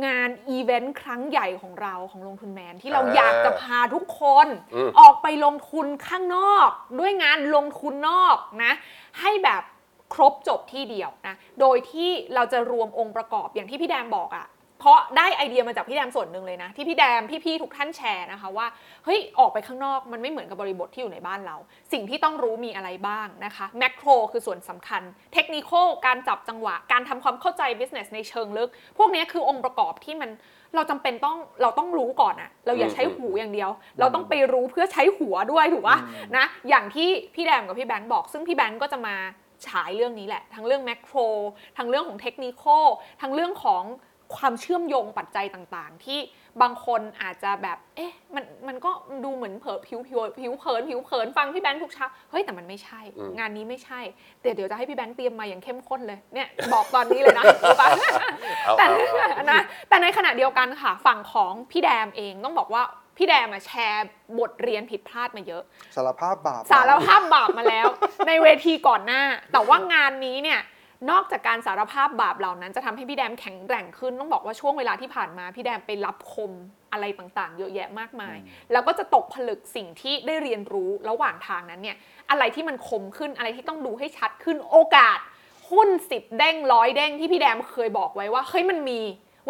[0.06, 8.72] งานอีเวนต์ครั้งใหญ่ของเราของลงทุนแมน ที่เราอยากจะพาทุกคนอืมออกไปลงทุนข้างนอก ด้วยงานลงทุนนอกนะ
[9.20, 9.62] ให้แบบ
[10.14, 14.46] ครบจบที่เดียวนะ โดยที่เราจะรวมองค์ประกอบอย่างที่พี่แดมบอกอะ่ะ
[14.80, 18.66] เพราะได้ไอเดียมาจากพี่แดมส่วนหนึ่งเลยนะ ที่พี่แดมพี่ๆทุกท่านแชร์นะคะว่า
[19.04, 21.56] เฮ้ยออกไปข้างนอกมันไม่เหมือนกับบริบทที่อยู่ในบ้านเรา
[21.92, 25.02] สิ่งที่ต้องรู้มีอะไรบ้างนะคะแมกโ o คือส่วนสำคัญ
[25.34, 25.70] เทคนิค
[26.06, 30.30] การจับจังหวะ การทำความเข้าใจ business ในเชิงลึก พวกนี้คือองค์ประกอบที่มัน
[30.74, 39.16] เราจำเป็นต้องเราต้องรู้ก่อนอะเราอย่าใช้หูอย่างเดียว เราต้องไปรู้เพื่อใช้หัวด้วยถูกปะอืมนะอย่างที่พี่แดมกับพี่แบงค์บอก ซึ่งพี่แบงค์ก็จะมา
[39.66, 41.26] ฉายเรื่องนี้แหละ ทั้งเรื่องแมกโ o
[41.78, 42.64] ทั้งเรื่องของเทคนิค
[43.22, 43.82] ทั้งเรื่องของ
[44.36, 46.18] ความเชื่อมโยงปัจจัยต่างๆ ที่
[46.62, 48.90] บางคนอาจจะแบบ เอ๊ะ มันมันก็
[49.24, 54.00] ดูเหมือนเผลอผิวผิวผิวเผินผิวเผินฟังพี่แบงค์ทุกเช้าเฮ้ยแต่มันไม่ใช่อืมงานนี้ไม่ใช่
[54.40, 57.88] เดี๋ยวเดี๋ยวจะให้พี่แบงค์เตรียมมาอย่างเข้มข้นเลยเนี่ยบอกตอนนี้เลยนะรู้ปะ
[58.64, 58.98] เอาแต่เอา
[59.34, 62.82] เอานะแต่ในขณะเดียวกันค่ะ ฝั่งของพี่แดมเองต้องบอกว่า
[63.16, 64.06] พี่แดมอะแชร์
[64.38, 65.62] บทเรียนผิดพลาดมาเยอะ
[65.96, 67.86] สารภาพบาปสารภาพบาปมาแล้ว
[68.28, 70.60] ในเวทีก่อนหน้า แต่ว่างานนี้เนี่ย
[71.10, 76.52] นอกจากการสารภาพบาปเหล่านั้น จะทำให้พี่แดมแข็งแกร่งขึ้น ต้องบอกว่าช่วงเวลาที่ผ่านมาพี่แดมไปรับคม
[76.92, 78.36] อะไรต่างๆ เยอะแยะมากมาย
[78.72, 81.96] แล้วก็จะตกผลึกสิ่งที่ได้เรียนรู้ระหว่างทางนั้นเนี่ย
[82.30, 85.18] อะไรที่มันคมขึ้นอะไรที่ต้องดูให้ชัดขึ้นโอกาส
[85.70, 89.00] หุ้นสิบเด้งร้อยเด้งที่พี่แดมเคยบอกไว้ว่าเฮ้ยมันมี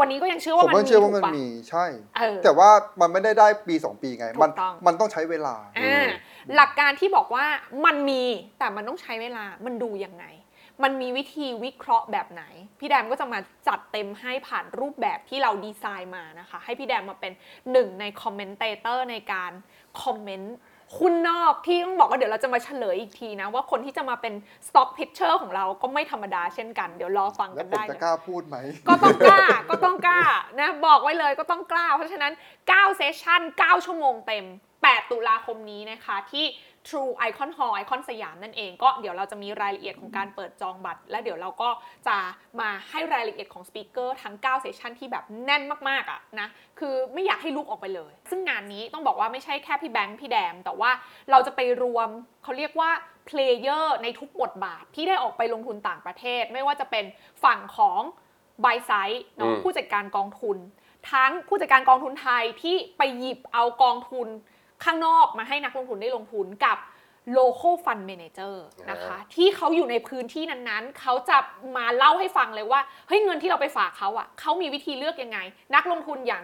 [0.00, 1.84] วันนี้ก็ยังเชื่อผว่ามมันก็มีเชื่อว่ามันถูกปะมีใช่
[2.16, 2.70] เออแต่ว่า
[3.00, 6.06] มันไม่ได้ได้ปีสองปีไง มันถูกต้องมันต้องใช้เวลาอ่า
[6.54, 7.46] หลักการที่บอกว่า
[7.86, 8.22] มันมี
[8.58, 10.24] แต่มันต้องใช้เวลามันดูยังไง
[10.82, 12.42] มันมีวิธีวิเคราะห์แบบไหน
[12.78, 17.32] พี่แดมก็จะมาจัดเต็มให้ผ่านรูปแบบที่เราดีไซน์มานะคะ ให้พี่แดมมาเป็น
[17.72, 19.52] หนึ่งใน commentator ในการ
[20.02, 20.56] comment
[20.98, 24.34] หุ้นนอกที่ต้องบอกว่าเดี๋ยวเราจะมาเฉลยอีกทีนะ ว่าคนที่จะมาเป็น
[24.66, 28.56] Stock Pitcher ของเราก็ไม่ธรรมดาเช่นกัน เดี๋ยวรอฟังแล้วกันนะ ผมได้กล้าพูดไหม
[28.88, 30.22] ก็ต้องกล้าก็ต้องกล้า
[30.60, 32.32] นะบอกไว้เลยก็ต้องกล้า เพราะฉะนั้น
[32.64, 34.44] 9 session 9 ชั่วโมงเต็ม
[34.78, 36.44] 8 ตุลาคมนี้นะคะที่
[36.88, 41.70] True Icon Hall ไอคอนสยามนั่นเองก็เดี๋ยวเราจะมีรายละเอียดของการเปิดจองบัตร และเดี๋ยวเราก็
[42.08, 42.16] จะ
[42.60, 50.90] มาให้รายละเอียดของ speaker ทั้ง 9 session ที่แบบแน่นมากๆอะ่ะนะคือไม่อยากให้ลุกออกไปเลย ซึ่งงานนี้ต้องบอกว่าไม่ใช่แค่พี่แบงค์พี่แดม แต่ว่า
[51.30, 52.08] เราจะไปรวม
[52.42, 52.90] เขาเรียกว่า
[53.26, 57.04] player ในทุกบทบาทที่ได้ออกไปลงทุนต่างประเทศ ไม่ว่าจะเป็น
[57.44, 58.00] ฝั่งของ
[58.64, 60.58] buy side เนาะอืมผู้จัดการกองทุน
[61.12, 64.28] ทั้งผู้จัดการกองทุนไทยที่ไปหยิบเอากองทุน
[64.84, 66.78] ข้างนอกมาให้นักลงทุนได้ลงทุนกับ
[67.38, 68.54] local fund manager
[68.90, 71.36] นะคะ ที่เขาอยู่ในพื้นที่นั้นๆ เขาจะ
[71.76, 75.38] มาเล่าให้ฟังเลยว่า เฮ้ยเงินที่เราไปฝากเขาอะ่ะเขามีวิธีเลือกยังไง
[75.74, 76.42] นักลงทุนอย่าง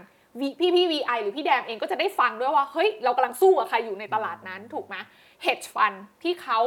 [0.60, 4.96] พี่พี่ VI หรือพี่แดมเองก็จะได้ฟังด้วยว่า เฮ้ย เรากำลังสู้กับใครอยู่ในตลาดนั้นถูกไหม
[5.44, 6.58] hedge fund ที่เขา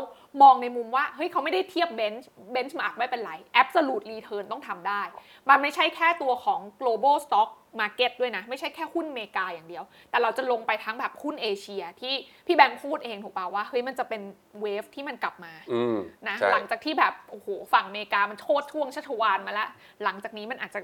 [0.41, 5.01] มองในมุมว่า เฮ้ยเขาไม่ได้เทียบ bench benchmark ไม่เป็นไร absolute return ต้องทำได้
[5.49, 7.49] มันไม่ใช่แค่ตัวของ global stock
[7.79, 12.13] market ด้วยนะ ไม่ใช่แค่หุ้นอเมริกาอย่างเดียว แต่เราจะลงไปทั้งแบบหุ้นเอเชีย ที่
[12.45, 14.21] พี่แบงค์พูดเองถูกป่าวว่า เฮ้ยมันจะเป็น
[14.61, 15.97] เวฟที่มันกลับมาอืม
[16.27, 19.69] นะใช่หลังจากที่แบบ โอ้โห ฝั่งอเมริกามันโชดช่วงชัชวานมาแล้ว
[20.03, 20.79] หลังจากนี้มันอาจจะ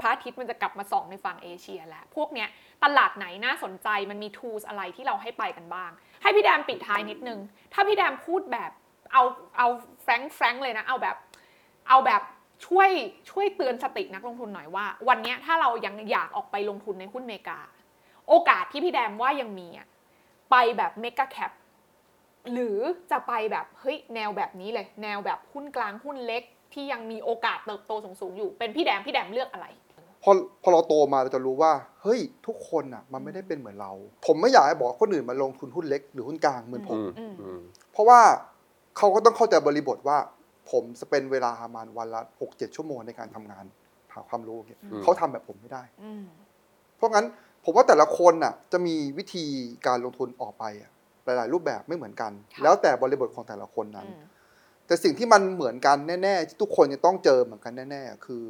[0.00, 2.48] พระอาทิตย์มันจะกลับมาส่องในฝั่งเอเชียแล้ว พวกเนี้ย
[2.84, 5.90] ตลาดไหนน่าสนใจมันมี tools อะไรที่เราให้ไปกันบ้าง
[6.22, 7.38] ให้พี่แดมปิดท้ายนิดนึง
[7.72, 8.70] ถ้าพี่แดมพูดแบบ
[9.12, 9.22] เอา
[9.58, 9.68] เอา
[10.02, 11.16] แฟรงค์แฟรงค์เลยนะ เอาแบบ
[11.88, 12.22] เอาแบบ
[12.66, 12.90] ช่วย
[13.30, 17.60] ช่วยเตือนสตินักลงทุนหน่อยว่า วันเนี้ยถ้าเรายังอยากออกไปลงทุนในหุ้นเมกา
[18.28, 19.88] โอกาสที่พี่แดมว่ายังมีอะ
[20.50, 21.52] ไปแบบเมกะแคป
[22.52, 22.78] หรือ
[23.10, 26.42] จะไปแบบเฮ้ยแนวแบบนี้เลย แนวแบบหุ้นกลางหุ้นเล็ก
[26.74, 29.66] ที่ยังมีโอกาสเติบโตสูงๆอยู่ เป็นพี่แดมพี่แดมเลือกอะไร
[30.28, 31.72] อพอเราโตมาเราจะรู้ว่า
[32.02, 33.92] เฮ้ยทุกคนอะ มันไม่ได้เป็นเหมือนเรา
[34.26, 37.60] ผมไม่อยากให้บอกว่าคนอื่นมาลงทุนหุ้นเล็กหรือหุ้นกลางเหมือนผมอืมอืม
[37.92, 38.20] เพราะว่า
[38.96, 40.18] เขาก็ต้องเข้าใจบริบทว่า
[40.70, 43.64] ผมสเปนเวลาประมาณวันละหกเจ็ดชั่วโมงในการทำงาน
[44.14, 46.24] หาความรู้เนี่ยอืมเขาทำแบบผมไม่ได้อืม
[46.96, 47.26] เพราะงั้น
[47.64, 49.44] ผมว่าแต่ละคนน่ะ จะมีวิธี
[49.86, 50.90] การลงทุนออกไปอะ
[51.24, 54.24] หลาย ๆ รูปแบบไม่เหมือนกันค่ะแล้วแต่บริบทของแต่ละคนนั้นอืม
[54.86, 58.42] แต่สิ่งที่มันเหมือนกันแน่ ๆ ที่ทุกคนจะต้องเจอเหมือนกันแน่ ๆ คือ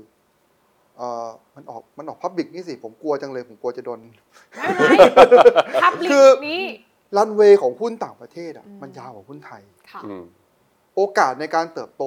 [0.98, 4.92] เออมันออกมันออกพับบิกนี่สิ ผมกลัวจังเลย ผมกลัวจะโดน ไม่เป็นไร
[5.82, 6.62] พับลิคืกอนี้
[7.16, 10.24] รันเวย์ของหุ้นต่างประเทศอะอืม มันยาวกว่าหุ้นไทย ค่ะ อืม
[10.96, 12.04] โอกาสในการเติบโต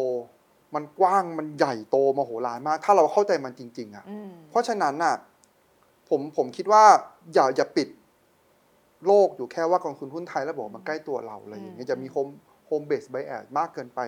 [0.75, 5.15] มันกว้างมันใหญ่โตมโหฬารมาก ถ้าเราเข้าใจมันจริง ๆอะ อืมเพราะฉะนั้นน่ะ
[6.09, 6.83] ผมผมคิดว่า
[7.33, 7.87] อย่าอย่าปิด
[9.07, 12.27] โลกอยู่แค่ว่ากองทุนหุ้นไทยแล้วบอกว่ามันใกล้ตัวเราอะไรอย่างเงี้ยจะมี home
[12.65, 13.99] home base bias มากเกินไป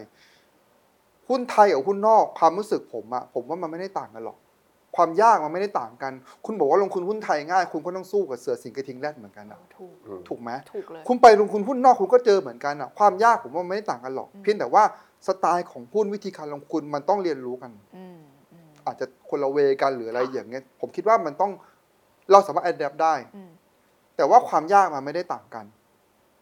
[1.29, 4.37] หุ้นไทยกับหุ้นนอกความรู้สึกผมอะผมว่ามันไม่ได้ต่างกันหรอก
[4.95, 6.13] ความยากมันไม่ได้ต่างกัน
[6.45, 14.83] คุณบอกว่าลงทุนหุ้นไทยง่าย คุณก็ต้องสู้กับเสือสิงห์กระทิงแรดเหมือนกันอะถูกอืมถูกไหมถูกเลยคุณไปลงทุนหุ้นนอกคุณก็เจอเหมือนกันอะความยากผมว่ามันไม่ได้ต่างกันหรอกอืมเพียงแต่ว่า
[15.27, 18.19] สไตล์ของหุ้นวิธีการลงทุนมันต้องเรียนรู้กันอืม
[18.51, 21.51] อืมอาจจะคนละเวกันหรืออะไรค่ะอย่างเงี้ยผมคิดว่ามันต้อง
[22.31, 23.51] เราสามารถ adapt ได้อืม
[24.17, 25.65] แต่ว่าความยากมันไม่ได้ต่างกัน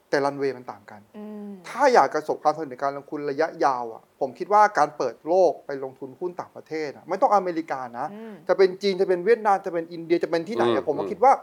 [0.09, 11.33] แต่รันเวย์มันต่างกันอืมถ้าอยากประสบความสำเร็จในการลงทุนระยะยาวอะผมคิดว่าการเปิดโลกไปลงทุนหุ้นต่างประเทศอะไม่ต้องอเมริกานะอืมจะเป็นจีนจะเป็นเวียดนามจะเป็นอินเดียจะเป็นที่ไหนอือะมผมก็อืมคิดว่า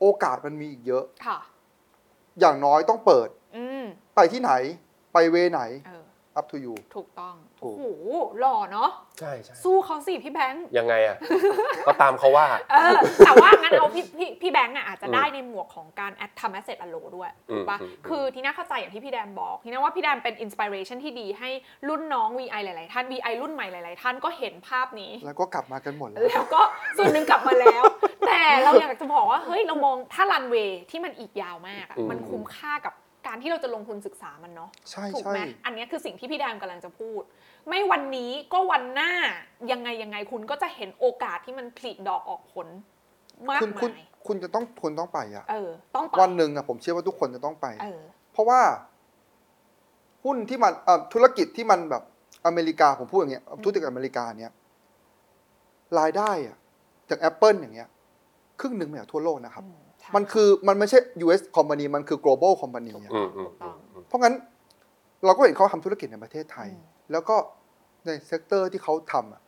[0.00, 1.38] โอกาสมันมีอีกเยอะค่ะ
[2.40, 3.84] อย่างน้อยต้องเปิดอืม
[4.16, 4.52] ไปที่ไหน
[5.12, 6.05] ไป way ไหนเออ
[6.38, 7.82] up to you ถูกต้อง ถูโอ้ก โห
[8.38, 11.16] หล่อเนาะ ใช่ใช่สู้เขาสิพี่แบงค์ ยังไงอะ
[11.86, 21.50] ก็ตามเขาว่า เออ แต่ว่างั้นเอาพี่พี่พี่แบงค์อะอาจจะอืมได้ในหมวกของการแอดทำ asset allo ด้วยถูกปะอืมอืม คือที่น่าเข้าใจอย่างที่พี่แดมบอก ที่น่าว่าพี่แดมเป็น inspiration ที่ดีให้
[21.88, 26.62] รุ่นน้อง VI หลาย ๆ ท่าน VI รุ่นใหม่หลาย ๆ ท่านก็เห็นภาพนี้ แล้วก็กลับมากันหมดแล้ว แล้วก็
[26.98, 27.82] ส่วนหนึ่งกลับมาแล้ว
[28.26, 32.94] แต่เราอยากจะบอกว่า เฮ้ย เรามองถ้ารันเวย์ที่มันอีกยาวมากอะอืม มันคุ้มค่ากับ
[33.26, 37.22] การที่เราจะลงทุนศึกษามันเนาะใช่ถูกใช่ไหมอันเนี้ยคือสิ่งที่พี่แดมกำลังจะพูด
[37.68, 39.12] ไม่วันนี้ก็วันหน้า
[39.72, 42.66] ยังไงยังไงคุณก็จะเห็นโอกาสที่มันผลิดอกออกผล
[43.48, 48.00] มากคุณคุณมายคุณจะต้องคุณต้องไปอะเออต้องไปวันหนึ่งอะผมเชื่อว่าทุกคนจะต้องไปเออ
[48.32, 48.60] เพราะว่า
[50.24, 52.02] หุ้นที่มันเอ่อธุรกิจที่มันแบบ
[52.46, 54.52] อเมริกาผมพูดอย่างเงี้ยธุรกิจอเมริกาเนี้ย
[55.98, 56.56] รายได้อะ
[57.10, 57.88] จาก Apple อย่างเงี้ย
[58.60, 64.34] ครึ่งหนึ่งมาจากทั่วโลกนะครับอืใช่ มันคือมันไม่ใช่ US company มันคือ global company อะอืมอืมอืมอืมเพราะงั้น
[65.24, 67.36] เราก็เห็นเขาทำธุรกิจในประเทศไทยอืมแล้วก็
[68.06, 69.40] ใน sector ที่เขาทำอะ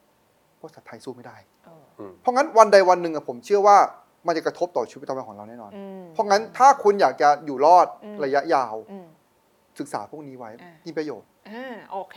[0.61, 3.79] บริษัทไทยสู้ไม่ได้ เอออืมเพราะงั้นวันใดวันหนึ่งอะผมเชื่อว่า
[4.27, 9.07] มันจะกระทบต่อชีวิตประจำวันของเราแน่นอน อืม เพราะงั้นถ้าคุณอยากจะอยู่รอดอืม ระยะยาวอืม
[9.79, 12.17] ศึกษาพวกนี้ไว้อ่ามีประโยชน์ อ่าโอเค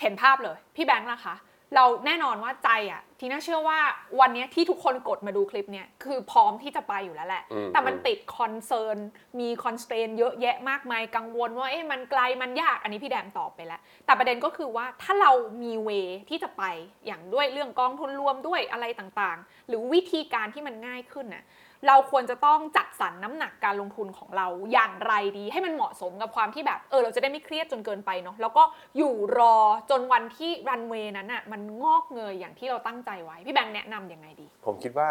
[0.00, 1.34] เห็นภาพเลย พี่แบงค์ล่ะคะ
[1.74, 3.78] เราแน่นอนว่าใจอะทีน่าเชื่อว่า
[4.20, 8.98] วันเนี้ยที่ทุกคนกดมาดูคลิปเนี่ยคือพร้อมที่จะไปอยู่แล้วแหละ อืมแต่มันอืมติด concern
[9.40, 15.90] มี constraint เยอะแยะมากมายกังวลว่าเอ๊ะมันไกลมันยากอันนี้พี่แดมตอบไปแล้ว แต่ประเด็นก็คือว่าถ้าเรามี way
[16.28, 16.62] ที่จะไป
[17.06, 21.44] อย่างด้วยเรื่องกองทุนรวมด้วยอะไรต่างๆ หรือวิธีการที่มันง่ายขึ้นน่ะ
[21.86, 28.62] เราควรจะต้องจัดสรรน้ำหนักการลงทุนของเราอย่างไรดี ให้มันเหมาะสมกับความที่แบบเออเราจะได้ไม่เครียดจนเกินไปเนาะแล้วก็
[28.96, 29.56] อยู่รอ
[29.90, 35.10] จนวันที่รันเวย์นั้นน่ะมันงอกเงยอย่างที่เราตั้งใจไว้ พี่แบงค์แนะนำยังไงดี ผมคิดว่า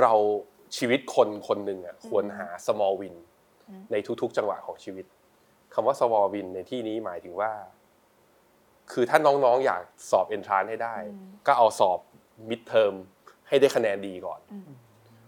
[0.00, 0.12] เรา
[0.76, 3.14] ชีวิตคนคนหนึ่งอะควรหา small win
[3.68, 5.06] อืมในทุก ๆ จังหวะของชีวิต
[5.74, 7.52] คำว่า small win ในที่นี้หมายถึงว่า
[8.92, 10.96] คือถ้าน้องๆ อยากสอบ entrance ให้ได้
[11.46, 11.98] ก็เอาสอบ
[12.48, 12.94] mid term
[13.48, 14.40] ให้ได้คะแนนดีก่อน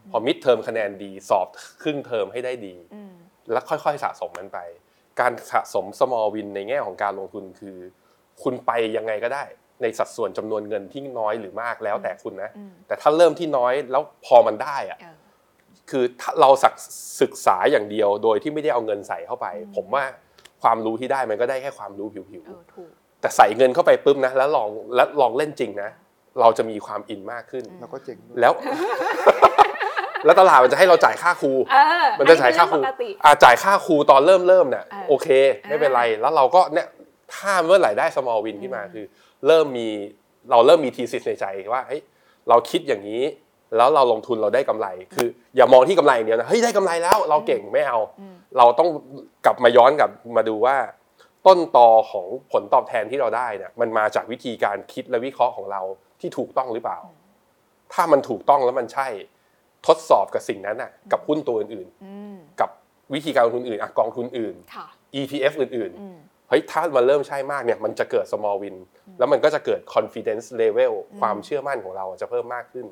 [0.05, 1.49] อืมพอ mid term คะแนนดีสอบ
[1.83, 3.13] ครึ่งเทอมให้ได้ดีอืม
[3.53, 4.59] แล้วค่อยๆสะสมมันไป
[5.21, 7.77] การสะสม small win ในแง่ของการลงทุนคือ
[8.43, 9.45] คุณไปยังไงก็ได้
[9.83, 15.17] ในสัดส่วนจำนวนเงินที่น้อยหรือมากแล้วแต่คุณนะอืมแต่ถ้าเริ่มที่น้อยแล้วพอมันได้อะเออ
[15.91, 16.75] คือถ้าเราศึก
[17.21, 20.05] ศึกษาอย่างเดียวโดยที่ไม่ได้เอาเงินใส่เข้าไปอืมผมว่า
[20.63, 25.91] ความรู้ที่ได้มันก็ได้แค่ความรู้ผิวเออถูกๆแต่ใส่เงินเข้าไปปุ๊บนะ แล้วลองแล้วลองเล่นจริงนะ
[26.41, 28.53] เราจะมีความอินมากขึ้น แล้วก็เจ๋งด้วยแล้ว
[30.25, 35.29] แล้วตลาดมันจะให้เราจ่ายค่าครูเออมันจะจ่ายค่าครูอันนี้เป็นเรื่องปกติอ่าจ่ายค่าครูตอนเริ่มเริ่มเนี่ยเออโอเค
[35.68, 36.87] ไม่เป็นไรแล้วเราก็เนี่ย
[37.35, 39.05] ถ้าเมื่อไหร่ได้ small win ขึ้นมาอืมคือ
[39.47, 39.89] เริ่มมี
[40.51, 42.01] เราเริ่มมี thesis ในใจว่าเฮ้ย
[42.49, 43.22] เราคิดอย่างนี้
[43.77, 48.89] แล้วเราลงทุนเราได้กำไร คือ อย่ามองที่กำไรอย่างเดียวนะเฮ้ยได้กำไรแล้วเราเก่งไม่เอาอืมเราต้อง
[49.45, 50.77] กลับมาย้อนกลับมาดูว่า
[51.47, 55.83] ต้นตอของผลตอบแทนที่เราได้เนี่ยมันมาจากวิธีการคิดและวิเคราะห์ของเรา
[56.20, 56.99] ที่ถูกต้องหรือเปล่า
[57.93, 59.09] ถ้ามันถูกต้องแล้วมันใช่
[59.87, 62.70] ทดสอบกับสิ่งนั้นน่ะกับหุ้นตัวอื่นอืมๆกับ
[63.14, 64.87] วิธีการลงทุนอื่นอะกองทุนอื่นค่ะ
[65.20, 68.76] ETF อื่นอืมๆเฮ้ยถ้ามันเริ่มใช่มากเนี่ยมันจะเกิด small win
[69.18, 72.87] แล้วมันก็จะเกิด confidence level อืมความเชื่อมั่นของเราจะเพิ่มมากขึ้น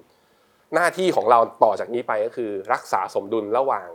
[0.75, 3.89] หน้าที่ของเราต่อจากนี้ไปก็คือ รักษาสมดุลระหว่าง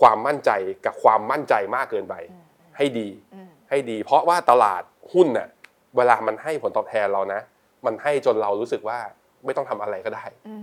[0.00, 0.50] ความมั่นใจ
[0.86, 2.44] กับความมั่นใจมากเกินไปอืม
[2.76, 4.82] ให้ดีอืมให้ดี เพราะว่าตลาด
[5.12, 5.48] หุ้นน่ะ
[5.96, 7.40] เวลามันให้ผลตอบแทนเรานะ
[7.86, 8.98] มันให้จนเรารู้สึกว่า
[9.44, 10.62] ไม่ต้องทำอะไรก็ได้อืม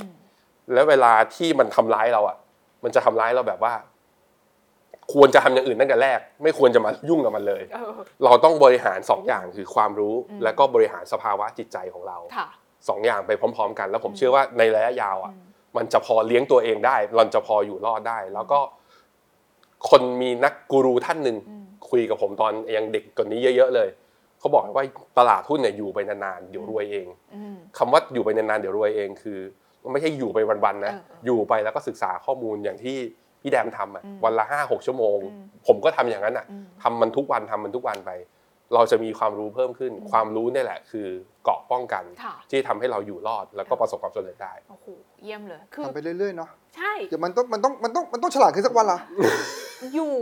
[0.73, 2.37] แล้วเวลาที่มันทำร้ายเราอะ
[2.83, 3.73] มันจะทำร้ายเราแบบว่า
[5.13, 7.91] ควรจะทำอย่างอื่นตั้งแต่แรก ไม่ควรจะมายุ่งกับมันเลยเออ
[8.23, 12.47] เราต้องบริหารสองอย่างคือความรู้อืมแล้วก็บริหารสภาวะจิตใจของเราค่ะ
[12.89, 15.43] สองอย่างไปพร้อม ๆ กัน แล้วผมอืมเชื่อว่าในระยะยาวอะอืม
[15.77, 18.59] มันจะพอเลี้ยงตัวเองได้มันจะพออยู่รอดได้ แล้วก็
[19.89, 23.89] คนมีนักกูรูท่านหนึ่งอืมคุยกับผมตอนยังเด็กกว่านี้เยอะๆเลย
[24.39, 24.85] เขาบอกว่า
[25.17, 29.39] ตลาดหุ้นเนี่ยอยู่ไปนานๆเดี๋ยวรวยเองอืมคำว่าอยู่ไปนานๆเดี๋ยวรวยเองคือ
[29.91, 32.97] ไม่ใช่อยู่ไปวันๆนะเออเอออยู่ไปแล้วก็ศึกษาข้อมูลอย่างที่
[33.41, 38.11] พี่แดมทำอะอืมวันละห้าหกชั่วโมงอืมผมก็ทำอย่างนั้นอะอืมทำมันทุกวันทำมันทุกวันไป
[38.73, 41.07] เราจะมีความรู้เพิ่มขึ้นอืมความรู้เนี่ยแหละคือ
[41.43, 44.87] เกราะป้องกันค่ะที่ทำให้เราอยู่รอดแล้วก็ประสบความสำเร็จได้โอ้โห
[45.23, 48.99] เยี่ยมเลยคือทำไปเรื่อยๆเนาะใช่เดี๋ยวมันต้องมันต้องมันต้องมันต้องฉลาดขึ้นสักวันละ
[49.93, 50.13] อยู่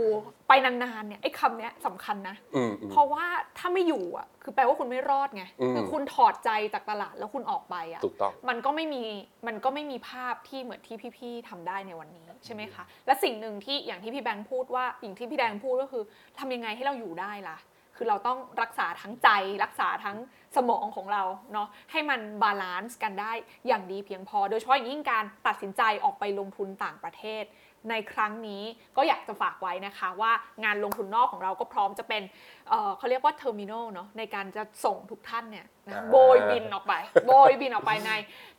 [0.48, 3.24] ไปนานๆเนี่ยไอ้คำเนี้ยสำคัญนะอืมอืมเพราะว่า
[3.58, 9.02] ถ้าไม่อยู่อะ คือแปลว่าคุณไม่รอดไงอืมคือคุณถอดใจจากตลาดแล้วคุณออกไปอะถูกต้องมันก็ไม่มี
[9.46, 16.02] มันก็ไม่มีภาพที่เหมือนที่พี่ๆทำได้ในวันนี้ใช่ไหมคะและสิ่งหนึ่งที่อย่างที่พี่แบงค์พูดว่าอย่างที่พี่แดงพูดก็คือ
[16.38, 17.56] ทำยังไงให้เราอยู่ได้ล่ะ
[17.96, 19.28] คือเราต้องรักษาทั้งใจ
[19.64, 20.18] รักษาทั้ง
[20.56, 21.22] สมองของเรา
[21.52, 23.32] เนาะให้มัน balance กันได้
[23.66, 27.44] อย่างดีเพียงพอ โดยเฉพาะอย่างยิ่งการตัดสินใจออกไปลงทุนต่างประเทศ
[27.90, 28.62] ในครั้งนี้
[28.96, 30.32] ก็อยากจะฝากไว้นะคะว่า
[30.64, 32.22] งานลงทุนนอกของเราก็พร้อมจะเป็น
[32.68, 36.94] เอ่อเขาเรียกว่า terminal เนาะในการจะส่งทุกท่านเนี่ยนะอ่าโบยบินออกไป
[37.26, 38.12] โบยบินออกไปใน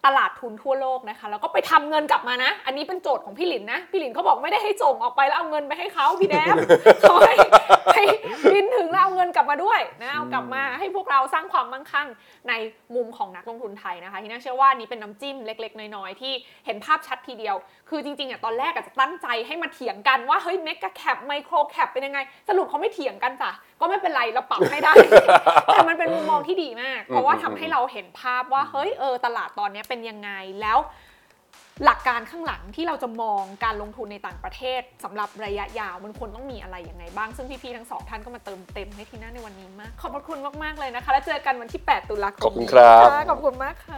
[0.05, 6.55] ตลาดทุนทั่วโลกนะคะ แล้วก็ไปทำเงินกลับมานะ อันนี้เป็นโจทย์ของพี่หลินนะ พี่หลินเขาบอกไม่ได้ให้ส่งออกไปแล้วเอาเงินไปให้เขาพี่แดม
[7.01, 7.36] เขาให้
[7.95, 8.03] ให้
[8.53, 12.08] บินถึงแล้วเอาเงินกลับมาด้วยนะเอากลับมาให้พวกเราสร้างความมั่งคั่ง
[12.49, 12.53] ใน
[12.95, 16.34] มุมของนักลงทุนไทยนะคะที่น่าเชื่อว่านี้เป็นน้ำจิ้มเล็ก ๆ น้อยๆที่
[16.66, 17.55] เห็นภาพชัดทีเดียว
[17.89, 23.51] คือจริงๆอะตอนแรกอาจจะตั้งใจให้มาเถียงกันว่าเฮ้ย megacap microcap เป็นยังไง สรุปเขาไม่เถียงกันจ้ะ
[23.82, 24.93] ก็ไม่เป็นไรเราปรับให้ได้
[25.73, 30.29] แต่มันเป็นมุมมองที่ดีมาก เพราะว่าทำให้เราเห็นภาพว่าเฮ้ยเออตลาดตอนนี้เป็นยังไง
[30.61, 30.79] แล้ว
[31.85, 43.95] หลักการข้างหลังที่เราจะมองการลงทุนในต่างประเทศสำหรับระยะยาวมันควรต้องมีอะไรยังไงบ้างซึ่งพี่ๆทั้งสองท่านก็มาเติมเต็มให้ทีน่าในวันนี้มาก ขอบพระคุณมากๆเลยนะคะ แล้วเจอกันวันที่ 8 ตุลาคมขอบคุณครับขอบคุณมากค่